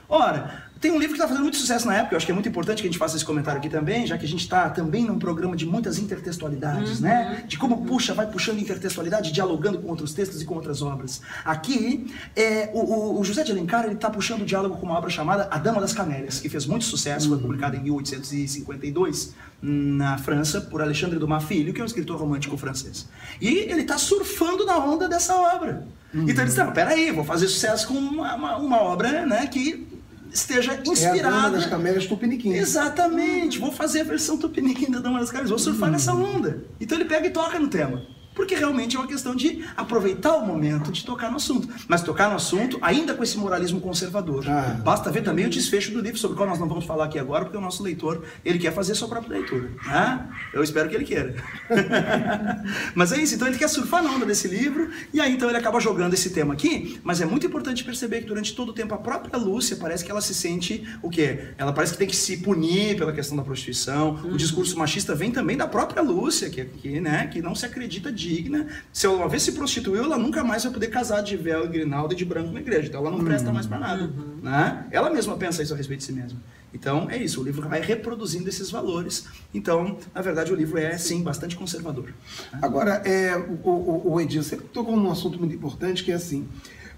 Ora, 0.08 0.71
Tem 0.82 0.90
um 0.92 0.96
livro 0.98 1.10
que 1.10 1.14
está 1.14 1.28
fazendo 1.28 1.44
muito 1.44 1.58
sucesso 1.58 1.86
na 1.86 1.96
época, 1.98 2.16
eu 2.16 2.18
acho 2.18 2.26
que 2.26 2.32
é 2.32 2.36
muito 2.36 2.50
importante 2.50 2.82
que 2.82 2.88
a 2.88 2.92
gente 2.92 2.98
faça 2.98 3.16
esse 3.16 3.24
comentário 3.24 3.60
aqui 3.60 3.70
também, 3.70 4.08
já 4.08 4.18
que 4.18 4.26
a 4.26 4.28
gente 4.28 4.40
está 4.42 4.68
também 4.70 5.06
num 5.06 5.20
programa 5.20 5.56
de 5.56 5.64
muitas 5.66 6.00
intertextualidades, 6.00 6.96
Uhum. 6.96 7.02
né? 7.04 7.44
De 7.48 7.56
como 7.58 7.86
puxa, 7.86 8.14
vai 8.16 8.26
puxando 8.26 8.58
intertextualidade, 8.60 9.32
dialogando 9.32 9.78
com 9.80 9.90
outros 9.90 10.12
textos 10.14 10.42
e 10.42 10.46
com 10.46 10.56
outras 10.56 10.82
obras. 10.82 11.22
Aqui, 11.46 12.12
é, 12.36 12.72
o, 12.74 13.20
o- 13.20 13.24
José 13.24 13.44
de 13.44 13.52
Alencar 13.52 13.86
ele 13.86 13.94
está 13.94 14.10
puxando 14.10 14.42
o 14.42 14.46
diálogo 14.46 14.78
com 14.78 14.86
uma 14.88 14.98
obra 14.98 15.10
chamada 15.12 15.48
A 15.52 15.60
Dama 15.60 15.80
das 15.80 15.94
Camélias, 15.94 16.40
que 16.40 16.50
fez 16.50 16.66
muito 16.66 16.84
sucesso, 16.86 17.30
foi 17.30 17.38
publicada 17.38 17.78
em 17.78 17.84
1852 17.84 19.34
na 19.62 20.18
França 20.18 20.62
por 20.62 20.82
Alexandre 20.82 21.20
Dumas 21.20 21.44
Filho, 21.44 21.74
que 21.74 21.80
é 21.80 21.84
um 21.84 21.88
escritor 21.88 22.20
romântico 22.20 22.58
francês. 22.58 23.08
E 23.40 23.48
ele 23.50 23.82
está 23.82 23.98
surfando 23.98 24.66
na 24.66 24.78
onda 24.78 25.08
dessa 25.08 25.36
obra. 25.36 25.86
Então 26.14 26.28
ele 26.44 26.46
disse, 26.46 26.58
não, 26.58 26.72
peraí, 26.74 27.12
vou 27.12 27.24
fazer 27.24 27.48
sucesso 27.48 27.88
com 27.88 27.94
uma, 27.94 28.36
uma, 28.36 28.58
uma 28.58 28.82
obra 28.82 29.26
né, 29.26 29.48
que 29.48 29.88
esteja 30.32 30.72
É 30.72 30.76
a 30.76 30.78
Dama 30.78 30.94
inspirada. 30.94 31.50
das 31.52 31.66
Camélias 31.66 32.06
Tupiniquim. 32.06 32.54
Exatamente, 32.54 33.60
vou 33.60 33.72
fazer 33.72 34.02
a 34.02 34.04
versão 34.04 34.38
tupiniquim 34.38 34.90
da 34.92 35.00
Dama 35.00 35.20
das 35.20 35.30
Camélias, 35.30 35.50
vou 35.50 35.60
surfar 35.60 35.92
nessa 35.92 36.14
onda. 36.14 36.64
Então 36.80 36.98
ele 36.98 37.06
pega 37.06 37.28
e 37.28 37.32
toca 37.32 37.60
no 37.60 37.68
tema. 37.68 38.02
Porque 38.34 38.56
realmente 38.56 38.96
é 38.96 39.00
uma 39.00 39.08
questão 39.08 39.36
de 39.36 39.64
aproveitar 39.76 40.36
o 40.36 40.46
momento 40.46 40.92
de 40.92 41.04
tocar 41.06 41.30
no 41.30 41.38
assunto. 41.38 41.68
Mas 41.88 42.02
tocar 42.02 42.30
no 42.30 42.36
assunto 42.36 42.78
ainda 42.82 43.14
com 43.14 43.24
esse 43.24 43.38
moralismo 43.38 43.82
conservador. 43.82 44.46
Ah. 44.48 44.80
Basta 44.84 45.12
ver 45.12 45.22
também 45.22 45.46
o 45.46 45.50
desfecho 45.50 45.92
do 45.92 46.00
livro, 46.00 46.18
sobre 46.18 46.36
o 46.36 46.38
qual 46.38 46.48
nós 46.48 46.60
não 46.60 46.68
vamos 46.68 46.86
falar 46.86 47.06
aqui 47.06 47.20
agora, 47.20 47.46
porque 47.46 47.58
o 47.58 47.62
nosso 47.62 47.84
leitor, 47.84 48.24
ele 48.44 48.58
quer 48.58 48.74
fazer 48.74 48.94
a 48.94 48.96
sua 48.96 49.08
própria 49.08 49.38
leitura. 49.38 49.70
Né? 49.86 50.30
Eu 50.54 50.64
espero 50.64 50.90
que 50.90 50.96
ele 50.96 51.04
queira. 51.04 51.36
mas 52.96 53.12
é 53.12 53.22
isso, 53.22 53.36
então 53.36 53.48
ele 53.48 53.58
quer 53.58 53.68
surfar 53.68 54.02
na 54.04 54.12
onda 54.12 54.26
desse 54.26 54.48
livro, 54.48 54.90
e 55.14 55.20
aí 55.20 55.34
então 55.34 55.50
ele 55.50 55.58
acaba 55.58 55.80
jogando 55.80 56.14
esse 56.14 56.30
tema 56.30 56.54
aqui, 56.54 57.00
mas 57.04 57.22
é 57.22 57.26
muito 57.26 57.46
importante 57.46 57.84
perceber 57.84 58.22
que 58.22 58.28
durante 58.28 58.56
todo 58.56 58.70
o 58.70 58.74
tempo 58.74 58.94
a 58.94 58.98
própria 58.98 59.38
Lúcia 59.38 59.76
parece 59.76 60.06
que 60.06 60.12
ela 60.12 60.22
se 60.22 60.34
sente 60.34 60.88
o 61.02 61.10
quê? 61.10 61.54
Ela 61.58 61.74
parece 61.74 61.94
que 61.94 62.00
tem 62.00 62.08
que 62.08 62.16
se 62.16 62.38
punir 62.38 62.98
pela 62.98 63.12
questão 63.12 63.36
da 63.36 63.44
prostituição. 63.44 64.20
O 64.24 64.38
discurso 64.38 64.78
machista 64.78 65.14
vem 65.14 65.32
também 65.32 65.58
da 65.58 65.68
própria 65.68 66.02
Lúcia, 66.02 66.50
que, 66.50 66.64
que, 66.66 67.00
né, 67.00 67.28
que 67.28 67.42
não 67.42 67.56
se 67.56 67.66
acredita 67.66 68.12
digna. 68.22 68.68
Se 68.94 69.06
ela 69.06 69.16
uma 69.18 69.28
vez 69.28 69.44
se 69.44 69.52
prostituiu, 69.54 70.04
ela 70.04 70.18
nunca 70.18 70.44
mais 70.44 70.64
vai 70.64 70.72
poder 70.72 70.88
casar 70.88 71.22
de 71.22 71.36
véu 71.36 71.66
e 71.66 71.68
grinalda 71.68 72.14
e 72.14 72.18
de 72.18 72.24
branco 72.26 72.52
na 72.52 72.60
igreja. 72.60 72.88
Então 72.88 73.02
ela 73.02 73.12
não 73.12 73.24
presta 73.24 73.52
mais 73.52 73.66
para 73.66 73.80
nada. 73.80 74.10
Né? 74.42 74.86
Ela 74.92 75.10
mesma 75.10 75.36
pensa 75.38 75.62
isso 75.64 75.74
a 75.74 75.78
respeito 75.78 76.00
de 76.02 76.06
si 76.06 76.14
mesma. 76.14 76.40
Então 76.74 77.10
é 77.10 77.18
isso, 77.18 77.42
o 77.42 77.44
livro 77.44 77.68
vai 77.68 77.82
reproduzindo 77.82 78.48
esses 78.48 78.72
valores. 78.72 79.26
Então, 79.54 79.98
na 80.16 80.22
verdade, 80.22 80.54
o 80.54 80.56
livro 80.56 80.78
é 80.78 80.98
sim 80.98 81.22
bastante 81.22 81.56
conservador. 81.58 82.14
Agora, 82.62 83.02
é, 83.06 83.36
o, 83.36 83.60
o, 83.68 84.14
o 84.14 84.22
Edil, 84.22 84.42
você 84.42 84.56
tocou 84.56 84.96
num 84.96 85.12
assunto 85.12 85.38
muito 85.38 85.54
importante 85.54 86.02
que 86.04 86.12
é 86.14 86.16
assim. 86.16 86.48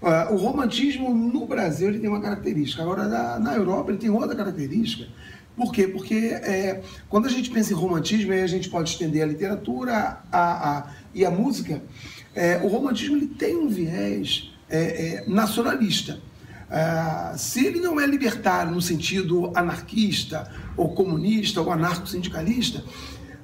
ah, 0.00 0.28
o 0.30 0.36
romantismo 0.36 1.12
no 1.12 1.44
Brasil 1.46 1.88
ele 1.88 1.98
tem 1.98 2.08
uma 2.08 2.20
característica, 2.20 2.82
agora 2.82 3.08
na, 3.08 3.38
na 3.40 3.54
Europa 3.56 3.90
ele 3.90 3.98
tem 3.98 4.10
outra 4.10 4.36
característica. 4.36 5.08
Por 5.56 5.72
quê? 5.72 5.86
Porque 5.88 6.14
é, 6.14 6.82
quando 7.08 7.26
a 7.26 7.28
gente 7.28 7.48
pensa 7.50 7.72
em 7.72 7.76
romantismo, 7.76 8.32
aí 8.32 8.42
a 8.42 8.46
gente 8.46 8.68
pode 8.68 8.90
estender 8.90 9.22
a 9.22 9.26
literatura 9.26 10.18
a, 10.30 10.78
a- 10.78 10.90
e 11.14 11.24
a 11.24 11.30
música. 11.30 11.82
é, 12.34 12.58
o 12.62 12.68
romantismo 12.68 13.16
ele 13.16 13.26
tem 13.26 13.56
um 13.56 13.68
viés 13.68 14.52
é, 14.68 14.78
é, 14.78 15.24
nacionalista. 15.28 16.18
Ah, 16.70 17.34
se 17.36 17.64
ele 17.64 17.78
não 17.78 18.00
é 18.00 18.06
libertário 18.06 18.72
no 18.72 18.82
sentido 18.82 19.52
anarquista, 19.54 20.50
ou 20.76 20.92
comunista, 20.94 21.60
ou 21.60 21.70
anarco-sindicalista, 21.70 22.82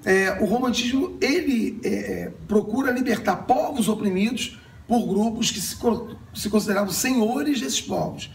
é, 0.05 0.39
o 0.41 0.47
romantismo 0.47 1.17
ele 1.21 1.79
é, 1.85 2.33
procura 2.49 2.91
libertar 2.91 3.37
povos 3.37 3.89
oprimidos 3.89 4.59
por 4.89 5.07
grupos 5.07 5.51
que 5.51 5.61
se, 5.61 5.77
se 6.35 6.51
consideravam 6.51 6.91
senhores 6.91 7.61
desses 7.61 7.81
povos. 7.81 8.31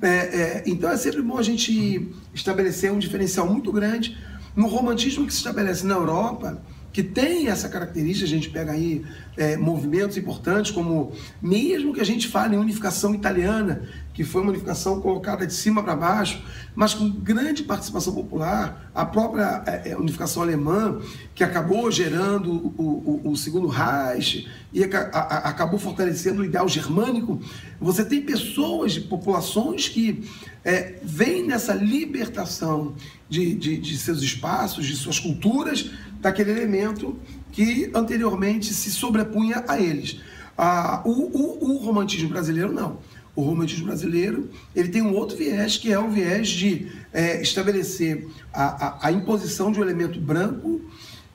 É, 0.00 0.08
é, 0.08 0.62
então 0.66 0.90
é 0.90 0.96
sempre 0.96 1.22
bom 1.22 1.38
a 1.38 1.42
gente 1.42 2.12
estabelecer 2.34 2.92
um 2.92 2.98
diferencial 2.98 3.48
muito 3.48 3.72
grande 3.72 4.16
no 4.54 4.68
romantismo 4.68 5.26
que 5.26 5.32
se 5.32 5.38
estabelece 5.38 5.86
na 5.86 5.94
Europa, 5.94 6.62
que 6.96 7.02
tem 7.02 7.48
essa 7.48 7.68
característica, 7.68 8.24
a 8.24 8.28
gente 8.30 8.48
pega 8.48 8.72
aí 8.72 9.04
é, 9.36 9.54
movimentos 9.54 10.16
importantes, 10.16 10.70
como 10.70 11.12
mesmo 11.42 11.92
que 11.92 12.00
a 12.00 12.04
gente 12.04 12.26
fale 12.26 12.56
em 12.56 12.58
unificação 12.58 13.14
italiana, 13.14 13.82
que 14.16 14.24
foi 14.24 14.40
uma 14.40 14.48
unificação 14.50 14.98
colocada 15.02 15.46
de 15.46 15.52
cima 15.52 15.82
para 15.82 15.94
baixo, 15.94 16.42
mas 16.74 16.94
com 16.94 17.06
grande 17.10 17.62
participação 17.62 18.14
popular, 18.14 18.90
a 18.94 19.04
própria 19.04 19.62
é, 19.66 19.90
é, 19.90 19.96
unificação 19.96 20.42
alemã, 20.42 20.98
que 21.34 21.44
acabou 21.44 21.90
gerando 21.90 22.50
o, 22.50 23.20
o- 23.24 23.30
o 23.30 23.36
segundo 23.36 23.66
Reich 23.68 24.48
e 24.72 24.82
a- 24.84 25.10
a- 25.12 25.50
acabou 25.50 25.78
fortalecendo 25.78 26.40
o 26.40 26.44
ideal 26.46 26.66
germânico, 26.66 27.38
você 27.78 28.02
tem 28.06 28.22
pessoas, 28.22 28.98
populações 28.98 29.86
que 29.90 30.26
é, 30.64 30.98
vêm 31.02 31.46
nessa 31.46 31.74
libertação 31.74 32.94
de, 33.28 33.54
de- 33.54 33.76
de 33.76 33.98
seus 33.98 34.22
espaços, 34.22 34.86
de 34.86 34.96
suas 34.96 35.20
culturas, 35.20 35.90
daquele 36.22 36.52
elemento 36.52 37.18
que 37.52 37.90
anteriormente 37.94 38.72
se 38.72 38.90
sobrepunha 38.90 39.62
a 39.68 39.78
eles. 39.78 40.20
Ah, 40.56 41.02
o, 41.04 41.10
o- 41.10 41.72
o 41.74 41.76
romantismo 41.84 42.30
brasileiro 42.30 42.72
não. 42.72 42.98
O 43.36 43.42
romantismo 43.42 43.86
brasileiro 43.86 44.48
ele 44.74 44.88
tem 44.88 45.02
um 45.02 45.14
outro 45.14 45.36
viés, 45.36 45.76
que 45.76 45.92
é 45.92 45.98
o 45.98 46.08
viés 46.10 46.48
de 46.48 46.88
é, 47.12 47.40
estabelecer 47.42 48.26
a, 48.52 48.86
a- 48.86 48.98
a 49.08 49.12
imposição 49.12 49.70
de 49.70 49.78
um 49.78 49.82
elemento 49.82 50.18
branco, 50.18 50.80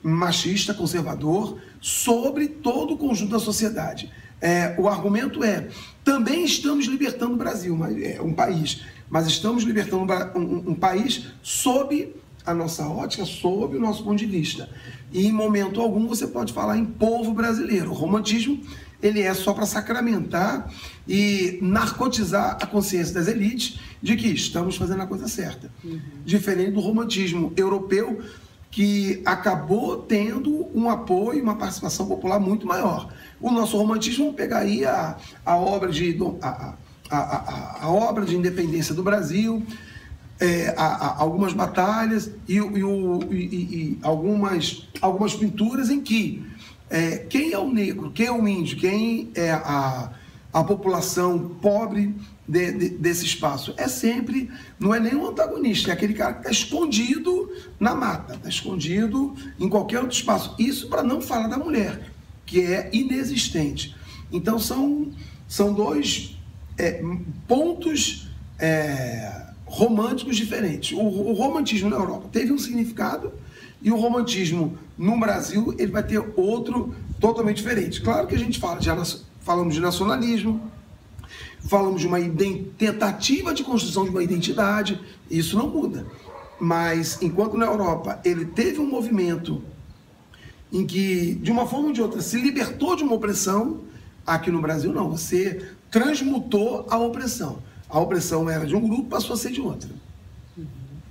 machista, 0.03 0.73
conservador, 0.73 1.59
sobre 1.79 2.47
todo 2.47 2.95
o 2.95 2.97
conjunto 2.97 3.31
da 3.31 3.39
sociedade. 3.39 4.11
É, 4.41 4.75
o 4.79 4.87
argumento 4.89 5.43
é: 5.43 5.67
também 6.03 6.43
estamos 6.43 6.85
libertando 6.87 7.33
o 7.33 7.37
Brasil, 7.37 7.75
mas 7.77 7.95
é 8.01 8.19
um 8.21 8.33
país, 8.33 8.81
mas 9.09 9.27
estamos 9.27 9.63
libertando 9.63 10.11
um 10.35 10.71
um 10.71 10.75
país 10.75 11.27
sob 11.43 12.15
a 12.43 12.53
nossa 12.55 12.87
ótica, 12.87 13.23
sob 13.25 13.77
o 13.77 13.79
nosso 13.79 14.03
ponto 14.03 14.17
de 14.17 14.25
vista. 14.25 14.67
E 15.13 15.27
em 15.27 15.31
momento 15.31 15.79
algum 15.79 16.07
você 16.07 16.25
pode 16.25 16.51
falar 16.53 16.75
em 16.77 16.85
povo 16.85 17.33
brasileiro. 17.35 17.91
O 17.91 17.93
romantismo 17.93 18.59
ele 19.03 19.21
é 19.21 19.33
só 19.35 19.53
para 19.53 19.65
sacramentar 19.67 20.71
e 21.11 21.59
narcotizar 21.61 22.57
a 22.61 22.65
consciência 22.65 23.13
das 23.13 23.27
elites 23.27 23.77
de 24.01 24.15
que 24.15 24.27
estamos 24.29 24.77
fazendo 24.77 25.01
a 25.01 25.05
coisa 25.05 25.27
certa. 25.27 25.69
Diferente 26.25 26.71
do 26.71 26.79
romantismo 26.79 27.51
europeu, 27.57 28.21
que 28.71 29.21
acabou 29.25 29.97
tendo 29.97 30.69
um 30.73 30.89
apoio, 30.89 31.43
uma 31.43 31.57
participação 31.57 32.05
popular 32.07 32.39
muito 32.39 32.65
maior. 32.65 33.11
O 33.41 33.51
nosso 33.51 33.75
romantismo, 33.77 34.23
vamos 34.23 34.37
pegar 34.37 34.59
aí 34.59 34.85
a, 34.85 35.17
a 35.45 35.57
obra 35.57 35.91
de 35.91 36.17
a, 36.41 36.75
a, 37.09 37.77
a, 37.81 37.89
obra 37.91 38.23
de 38.25 38.37
independência 38.37 38.95
do 38.95 39.03
Brasil, 39.03 39.61
é, 40.39 40.73
algumas 40.77 41.51
batalhas 41.51 42.31
e, 42.47 42.53
e 42.55 42.61
o- 42.61 43.19
e- 43.29 43.35
e 43.35 43.99
algumas, 44.01 44.87
algumas 45.01 45.33
pinturas 45.35 45.89
em 45.89 45.99
que 45.99 46.41
é, 46.89 47.17
quem 47.29 47.51
é 47.51 47.59
o 47.59 47.69
negro, 47.71 48.11
quem 48.11 48.27
é 48.27 48.31
o 48.31 48.47
índio, 48.47 48.77
quem 48.77 49.29
é 49.35 49.51
a, 49.51 50.11
a 50.53 50.63
população 50.63 51.39
pobre 51.61 52.13
de- 52.47 52.71
de- 52.71 52.89
desse 52.89 53.25
espaço 53.25 53.73
é 53.77 53.87
sempre, 53.87 54.49
não 54.79 54.93
é 54.93 54.99
nem 54.99 55.15
um 55.15 55.27
antagonista, 55.27 55.89
é 55.89 55.93
aquele 55.93 56.13
cara 56.13 56.33
que 56.33 56.39
está 56.39 56.51
escondido 56.51 57.49
na 57.79 57.95
mata, 57.95 58.33
está 58.35 58.49
escondido 58.49 59.33
em 59.59 59.69
qualquer 59.69 59.99
outro 59.99 60.15
espaço. 60.15 60.53
Isso 60.59 60.87
para 60.89 61.03
não 61.03 61.21
falar 61.21 61.47
da 61.47 61.57
mulher, 61.57 62.11
que 62.45 62.61
é 62.61 62.89
inexistente. 62.91 63.95
Então 64.31 64.59
são, 64.59 65.09
são 65.47 65.73
dois 65.73 66.37
é, 66.77 67.01
pontos 67.47 68.27
é, 68.59 69.47
românticos 69.65 70.35
diferentes. 70.35 70.91
O, 70.97 71.01
o 71.01 71.33
romantismo 71.33 71.89
na 71.89 71.95
Europa 71.95 72.27
teve 72.31 72.51
um 72.51 72.57
significado 72.57 73.31
e 73.81 73.91
o 73.91 73.95
romantismo 73.95 74.77
no 74.97 75.17
Brasil 75.19 75.73
ele 75.77 75.91
vai 75.91 76.03
ter 76.03 76.19
outro 76.35 76.93
totalmente 77.19 77.57
diferente. 77.57 78.01
Claro 78.01 78.27
que 78.27 78.35
a 78.35 78.39
gente 78.39 78.59
fala, 78.59 78.79
nas- 78.95 79.25
falamos 79.41 79.73
de 79.73 79.81
nacionalismo, 79.81 80.71
falamos 81.67 82.01
de 82.01 82.07
uma 82.07 82.17
tentativa 82.77 83.53
de 83.53 83.63
construção 83.63 84.03
de 84.03 84.09
uma 84.09 84.23
identidade, 84.23 84.99
isso 85.29 85.57
não 85.57 85.67
muda. 85.67 86.05
Mas 86.59 87.21
enquanto 87.21 87.57
na 87.57 87.65
Europa 87.65 88.19
ele 88.23 88.45
teve 88.45 88.79
um 88.79 88.87
movimento 88.87 89.61
em 90.71 90.85
que, 90.85 91.35
de 91.35 91.51
uma 91.51 91.67
forma 91.67 91.87
ou 91.87 91.93
de 91.93 92.01
outra, 92.01 92.21
se 92.21 92.39
libertou 92.39 92.95
de 92.95 93.03
uma 93.03 93.13
opressão, 93.13 93.81
aqui 94.25 94.49
no 94.49 94.61
Brasil 94.61 94.93
não, 94.93 95.09
você 95.09 95.73
transmutou 95.89 96.87
a 96.89 96.97
opressão. 96.97 97.59
A 97.89 97.99
opressão 97.99 98.49
era 98.49 98.65
de 98.65 98.73
um 98.73 98.87
grupo, 98.87 99.09
passou 99.09 99.33
a 99.33 99.37
ser 99.37 99.51
de 99.51 99.59
outro. 99.59 99.89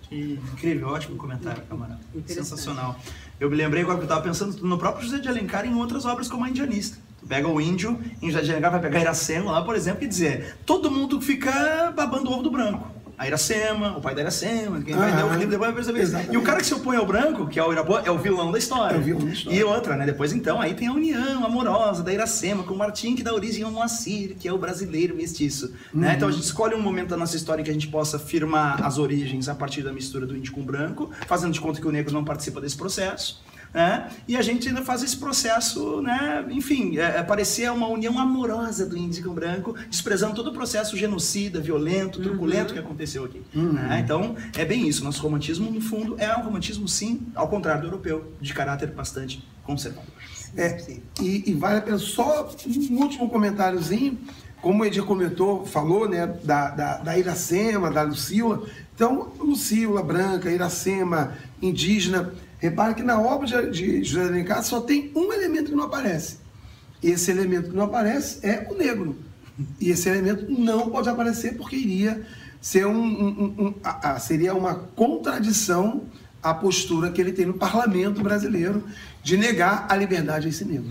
Que 0.02 0.40
incrível, 0.54 0.88
ótimo 0.88 1.16
comentário, 1.16 1.62
camarada. 1.68 2.00
Sensacional. 2.26 2.98
Eu 3.38 3.50
me 3.50 3.56
lembrei 3.56 3.82
agora 3.82 3.98
que 3.98 4.02
eu 4.02 4.06
estava 4.06 4.22
pensando 4.22 4.66
no 4.66 4.78
próprio 4.78 5.04
José 5.04 5.18
de 5.18 5.28
Alencar 5.28 5.66
em 5.66 5.74
outras 5.74 6.04
obras 6.04 6.28
como 6.28 6.44
a 6.44 6.48
Indianista. 6.48 6.98
Tu 7.20 7.26
pega 7.26 7.46
o 7.46 7.60
índio, 7.60 7.98
em 8.22 8.34
Alencar 8.34 8.70
vai 8.70 8.80
pegar 8.80 9.00
Iracema 9.00 9.52
lá, 9.52 9.62
por 9.62 9.76
exemplo, 9.76 10.02
e 10.04 10.08
dizer: 10.08 10.56
todo 10.64 10.90
mundo 10.90 11.20
fica 11.20 11.92
babando 11.94 12.30
o 12.30 12.32
ovo 12.32 12.42
do 12.42 12.50
branco. 12.50 12.88
a 13.20 13.26
Iracema, 13.26 13.98
o 13.98 14.00
pai 14.00 14.14
da 14.14 14.22
Iracema, 14.22 14.80
quem 14.80 14.96
vai 14.96 15.14
ler 15.14 15.24
o 15.26 15.34
livro 15.34 15.50
depois 15.50 15.70
vai 15.70 15.74
perceber 15.74 16.02
isso. 16.04 16.32
E 16.32 16.38
o 16.38 16.42
cara 16.42 16.60
que 16.60 16.66
se 16.66 16.72
opõe 16.72 16.96
ao 16.96 17.04
branco, 17.04 17.46
que 17.48 17.58
é 17.58 17.62
o 17.62 17.70
Irapuã, 17.70 18.00
é 18.02 18.10
o 18.10 18.16
vilão 18.16 18.50
da 18.50 18.56
história. 18.56 18.96
É 18.96 18.98
o 18.98 19.02
vilão 19.02 19.26
da 19.26 19.32
história. 19.32 19.58
E 19.58 19.62
outra, 19.62 19.94
né? 19.94 20.06
Depois 20.06 20.32
então, 20.32 20.58
aí 20.58 20.72
tem 20.72 20.88
a 20.88 20.92
união 20.92 21.44
amorosa 21.44 22.02
da 22.02 22.10
Iracema 22.10 22.62
com 22.62 22.72
o 22.72 22.78
Martim, 22.78 23.14
que 23.14 23.22
dá 23.22 23.34
origem 23.34 23.62
ao 23.62 23.70
Moacir, 23.70 24.36
que 24.40 24.48
é 24.48 24.52
o 24.52 24.56
brasileiro 24.56 25.14
mestiço. 25.14 25.74
Né? 25.92 26.08
Uhum. 26.08 26.14
Então 26.14 26.28
a 26.30 26.32
gente 26.32 26.44
escolhe 26.44 26.74
um 26.74 26.80
momento 26.80 27.08
da 27.08 27.16
nossa 27.18 27.36
história 27.36 27.60
em 27.60 27.64
que 27.64 27.70
a 27.70 27.74
gente 27.74 27.88
possa 27.88 28.18
firmar 28.18 28.82
as 28.82 28.96
origens 28.96 29.50
a 29.50 29.54
partir 29.54 29.82
da 29.82 29.92
mistura 29.92 30.24
do 30.24 30.34
índio 30.34 30.54
com 30.54 30.62
o 30.62 30.64
branco, 30.64 31.10
fazendo 31.26 31.52
de 31.52 31.60
conta 31.60 31.78
que 31.78 31.86
o 31.86 31.92
negro 31.92 32.14
não 32.14 32.24
participa 32.24 32.58
desse 32.58 32.78
processo. 32.78 33.42
Né? 33.72 34.10
E 34.26 34.36
a 34.36 34.42
gente 34.42 34.68
ainda 34.68 34.82
faz 34.82 35.02
esse 35.02 35.16
processo, 35.16 36.02
né? 36.02 36.44
enfim, 36.50 36.98
é, 36.98 37.18
é 37.18 37.22
parecer 37.22 37.70
uma 37.70 37.86
união 37.86 38.18
amorosa 38.18 38.84
do 38.84 38.96
índio 38.96 39.24
com 39.24 39.30
o 39.30 39.34
branco, 39.34 39.74
desprezando 39.88 40.34
todo 40.34 40.48
o 40.48 40.52
processo 40.52 40.96
genocida, 40.96 41.60
violento, 41.60 42.20
truculento 42.20 42.72
que 42.72 42.78
aconteceu 42.78 43.24
aqui. 43.24 43.42
né? 43.54 44.00
Então, 44.04 44.34
é 44.56 44.64
bem 44.64 44.88
isso. 44.88 45.04
Nosso 45.04 45.22
romantismo, 45.22 45.70
no 45.70 45.80
fundo, 45.80 46.16
é 46.18 46.36
um 46.36 46.42
romantismo, 46.42 46.88
sim, 46.88 47.26
ao 47.34 47.48
contrário 47.48 47.82
do 47.82 47.86
europeu, 47.88 48.32
de 48.40 48.52
caráter 48.52 48.90
bastante 48.90 49.44
conservador. 49.62 50.10
É, 50.56 50.84
e, 51.20 51.50
e 51.50 51.54
vale 51.54 51.78
a 51.78 51.82
pena 51.82 51.98
só 51.98 52.50
um 52.66 52.96
último 52.96 53.28
comentáriozinho, 53.28 54.18
como 54.60 54.82
o 54.82 54.86
Edir 54.86 55.04
comentou, 55.04 55.64
falou, 55.64 56.08
né, 56.08 56.26
da, 56.44 56.70
da, 56.70 56.96
da 56.98 57.18
Iracema, 57.18 57.90
da 57.90 58.02
Lucila. 58.02 58.66
Então, 58.94 59.32
Lucila, 59.38 60.02
branca, 60.02 60.50
Iracema, 60.50 61.34
indígena. 61.62 62.32
Repare 62.60 62.94
que 62.94 63.02
na 63.02 63.18
obra 63.20 63.70
de, 63.70 64.04
José 64.04 64.22
de 64.24 64.28
Alencar 64.28 64.62
só 64.62 64.80
tem 64.82 65.10
um 65.16 65.32
elemento 65.32 65.70
que 65.70 65.76
não 65.76 65.84
aparece. 65.84 66.38
Esse 67.02 67.30
elemento 67.30 67.70
que 67.70 67.76
não 67.76 67.84
aparece 67.84 68.46
é 68.46 68.66
o 68.70 68.76
negro. 68.76 69.16
E 69.80 69.90
esse 69.90 70.08
elemento 70.08 70.46
não 70.50 70.90
pode 70.90 71.08
aparecer 71.08 71.56
porque 71.56 71.74
iria 71.76 72.24
ser 72.60 72.86
um, 72.86 72.92
um- 73.02 73.28
um- 73.58 73.66
um- 73.66 73.74
a- 73.82 74.12
a- 74.12 74.18
seria 74.18 74.54
uma 74.54 74.74
contradição 74.74 76.02
à 76.42 76.52
postura 76.52 77.10
que 77.10 77.20
ele 77.20 77.32
tem 77.32 77.46
no 77.46 77.54
parlamento 77.54 78.22
brasileiro 78.22 78.84
de 79.22 79.36
negar 79.38 79.86
a 79.88 79.96
liberdade 79.96 80.46
a 80.46 80.50
esse 80.50 80.64
negro. 80.64 80.90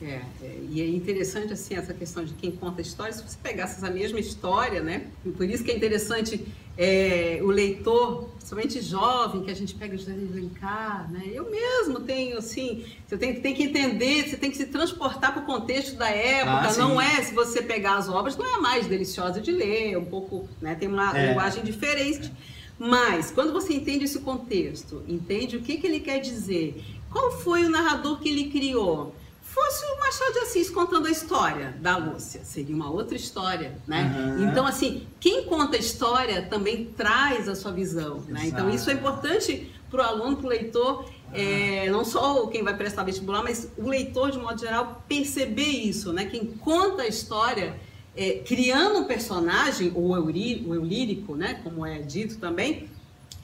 É, 0.00 0.20
é, 0.42 0.58
e 0.70 0.80
é 0.80 0.88
interessante 0.88 1.52
assim 1.52 1.74
essa 1.74 1.92
questão 1.94 2.24
de 2.24 2.32
quem 2.34 2.50
conta 2.50 2.80
a 2.80 2.82
história. 2.82 3.12
Se 3.12 3.22
você 3.22 3.36
pegasse 3.42 3.76
essa 3.76 3.90
mesma 3.90 4.18
história, 4.18 4.82
né? 4.82 5.04
E 5.24 5.28
por 5.30 5.44
isso 5.48 5.62
que 5.62 5.70
é 5.70 5.76
interessante 5.76 6.44
é, 6.76 7.38
o 7.42 7.46
leitor, 7.48 8.28
principalmente 8.36 8.80
jovem, 8.80 9.42
que 9.42 9.50
a 9.50 9.54
gente 9.54 9.74
pega 9.74 9.94
o 9.94 9.98
José 9.98 10.12
de 10.12 10.26
Alencar, 10.32 11.10
né? 11.12 11.22
Eu 11.26 11.50
mesmo 11.50 12.00
tenho 12.00 12.38
assim, 12.38 12.84
você 13.06 13.16
tem, 13.18 13.40
tem 13.40 13.54
que 13.54 13.64
entender, 13.64 14.28
você 14.28 14.36
tem 14.36 14.50
que 14.50 14.56
se 14.56 14.66
transportar 14.66 15.32
para 15.34 15.42
o 15.42 15.46
contexto 15.46 15.96
da 15.96 16.08
época. 16.08 16.68
Ah, 16.70 16.76
não 16.78 17.00
é 17.00 17.22
se 17.22 17.34
você 17.34 17.60
pegar 17.62 17.96
as 17.96 18.08
obras, 18.08 18.36
não 18.36 18.46
é 18.46 18.54
a 18.54 18.60
mais 18.60 18.86
deliciosa 18.86 19.40
de 19.40 19.50
ler, 19.52 19.96
um 19.98 20.04
pouco, 20.04 20.48
né? 20.60 20.74
Tem 20.74 20.88
uma 20.88 21.16
É. 21.16 21.28
linguagem 21.28 21.62
diferente. 21.62 22.32
Mas 22.78 23.30
quando 23.30 23.52
você 23.52 23.74
entende 23.74 24.04
esse 24.06 24.18
contexto, 24.20 25.02
entende 25.06 25.56
o 25.56 25.60
que, 25.62 25.76
que 25.76 25.86
ele 25.86 26.00
quer 26.00 26.18
dizer, 26.18 26.82
qual 27.10 27.30
foi 27.30 27.64
o 27.64 27.70
narrador 27.70 28.18
que 28.18 28.28
ele 28.28 28.50
criou? 28.50 29.14
Fosse 29.52 29.84
o 29.84 29.98
Machado 30.00 30.32
de 30.32 30.38
Assis 30.40 30.70
contando 30.70 31.06
a 31.06 31.10
história 31.10 31.74
da 31.78 31.98
Lúcia, 31.98 32.40
seria 32.42 32.74
uma 32.74 32.90
outra 32.90 33.14
história, 33.14 33.76
né? 33.86 34.10
Aham. 34.16 34.50
Então, 34.50 34.66
assim, 34.66 35.06
quem 35.20 35.44
conta 35.44 35.76
a 35.76 35.78
história 35.78 36.40
também 36.42 36.86
traz 36.96 37.48
a 37.50 37.54
sua 37.54 37.70
visão, 37.70 38.20
né? 38.28 38.44
Então, 38.46 38.60
Exato. 38.70 38.76
isso 38.76 38.90
é 38.90 38.94
importante 38.94 39.70
para 39.90 40.02
o 40.02 40.06
aluno, 40.06 40.36
para 40.38 40.46
o 40.46 40.48
leitor, 40.48 41.04
é, 41.34 41.90
não 41.90 42.02
só 42.02 42.46
quem 42.46 42.62
vai 42.62 42.74
prestar 42.74 43.02
vestibular, 43.04 43.42
mas 43.42 43.68
o 43.76 43.88
leitor, 43.88 44.30
de 44.30 44.38
modo 44.38 44.58
geral, 44.58 45.02
perceber 45.06 45.68
isso, 45.68 46.14
né? 46.14 46.24
Quem 46.24 46.46
conta 46.46 47.02
a 47.02 47.06
história, 47.06 47.78
é, 48.16 48.38
criando 48.46 49.00
um 49.00 49.04
personagem, 49.04 49.92
ou 49.94 50.16
eurí- 50.16 50.64
o 50.66 50.74
eu 50.74 50.82
lírico, 50.82 51.36
né? 51.36 51.60
Como 51.62 51.84
é 51.84 51.98
dito 51.98 52.38
também, 52.38 52.88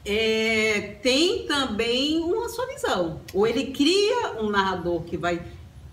é, 0.06 0.96
tem 1.02 1.46
também 1.46 2.18
uma 2.20 2.48
sua 2.48 2.66
visão. 2.66 3.20
Ou 3.34 3.46
ele 3.46 3.72
cria 3.72 4.40
um 4.40 4.48
narrador 4.48 5.02
que 5.02 5.18
vai 5.18 5.42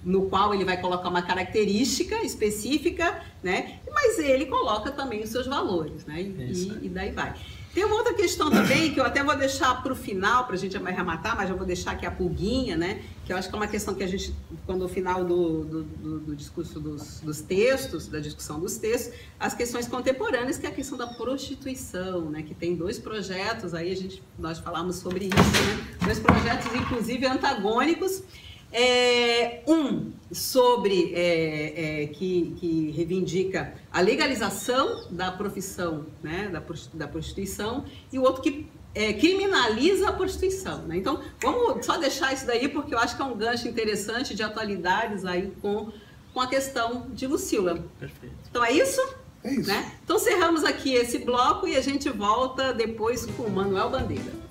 no 0.05 0.29
qual 0.29 0.53
ele 0.53 0.63
vai 0.63 0.79
colocar 0.79 1.09
uma 1.09 1.23
característica 1.23 2.21
específica, 2.23 3.21
né? 3.43 3.79
Mas 3.91 4.19
ele 4.19 4.45
coloca 4.45 4.91
também 4.91 5.23
os 5.23 5.29
seus 5.29 5.47
valores, 5.47 6.05
né? 6.05 6.21
E, 6.21 6.51
Isso 6.51 6.71
aí. 6.71 6.79
e 6.85 6.89
daí 6.89 7.11
vai. 7.11 7.33
Tem 7.73 7.83
uma 7.83 7.95
outra 7.95 8.13
questão 8.13 8.49
também 8.49 8.93
que 8.93 8.99
eu 9.01 9.03
até 9.03 9.21
vou 9.21 9.35
deixar 9.35 9.83
para 9.83 9.91
o 9.91 9.95
final, 9.97 10.45
para 10.45 10.55
a 10.55 10.57
gente 10.57 10.77
arrematar, 10.77 11.35
mas 11.35 11.49
eu 11.49 11.57
vou 11.57 11.65
deixar 11.65 11.91
aqui 11.91 12.05
a 12.05 12.11
pulguinha, 12.11 12.77
né? 12.77 13.01
Que 13.25 13.33
eu 13.33 13.37
acho 13.37 13.49
que 13.49 13.55
é 13.55 13.57
uma 13.57 13.67
questão 13.67 13.93
que 13.93 14.01
a 14.03 14.07
gente, 14.07 14.33
quando 14.65 14.79
no 14.81 14.87
final 14.87 15.25
do, 15.25 15.65
do, 15.65 15.83
do- 15.83 16.19
do 16.19 16.35
discurso 16.37 16.79
dos, 16.79 17.19
dos 17.19 17.41
textos, 17.41 18.07
da 18.07 18.19
discussão 18.19 18.61
dos 18.61 18.77
textos, 18.77 19.13
as 19.37 19.53
questões 19.53 19.87
contemporâneas, 19.89 20.57
que 20.57 20.65
é 20.65 20.69
a 20.69 20.71
questão 20.71 20.97
da 20.97 21.07
prostituição, 21.07 22.29
né? 22.29 22.43
Que 22.43 22.53
tem 22.53 22.75
dois 22.75 22.97
projetos, 22.99 23.73
aí 23.73 23.91
a 23.91 23.95
gente, 23.95 24.23
nós 24.39 24.59
falamos 24.59 24.97
sobre 24.97 25.25
isso, 25.25 25.35
né? 25.35 25.97
Dois 26.05 26.19
projetos, 26.19 26.73
inclusive, 26.75 27.25
antagônicos. 27.25 28.23
É, 28.77 29.61
um 29.65 30.11
sobre 30.31 31.13
é, 31.15 32.01
é, 32.03 32.07
que, 32.07 32.55
que 32.59 32.91
reivindica 32.91 33.73
a 33.89 34.01
legalização 34.01 35.07
da 35.09 35.31
profissão 35.31 36.05
né, 36.21 36.49
da, 36.49 36.61
da 36.93 37.07
prostituição 37.07 37.85
e 38.11 38.19
o 38.19 38.23
outro 38.23 38.41
que 38.41 38.67
é, 38.93 39.13
criminaliza 39.13 40.09
a 40.09 40.13
prostituição. 40.13 40.79
Né? 40.83 40.97
Então, 40.97 41.21
vamos 41.41 41.85
só 41.85 41.97
deixar 41.97 42.33
isso 42.33 42.45
daí 42.45 42.67
porque 42.67 42.93
eu 42.93 42.99
acho 42.99 43.15
que 43.15 43.21
é 43.21 43.25
um 43.25 43.37
gancho 43.37 43.67
interessante 43.67 44.35
de 44.35 44.43
atualidades 44.43 45.25
aí 45.25 45.53
com, 45.61 45.91
com 46.33 46.41
a 46.41 46.47
questão 46.47 47.07
de 47.13 47.27
Lucila. 47.27 47.83
Perfeito. 47.99 48.35
Então 48.49 48.63
é 48.63 48.71
isso? 48.71 49.01
É 49.43 49.53
isso. 49.53 49.69
Né? 49.69 49.91
Então 50.03 50.17
cerramos 50.17 50.63
aqui 50.63 50.93
esse 50.93 51.19
bloco 51.19 51.67
e 51.67 51.75
a 51.75 51.81
gente 51.81 52.09
volta 52.09 52.73
depois 52.73 53.25
com 53.25 53.43
o 53.43 53.51
Manuel 53.51 53.89
Bandeira. 53.89 54.44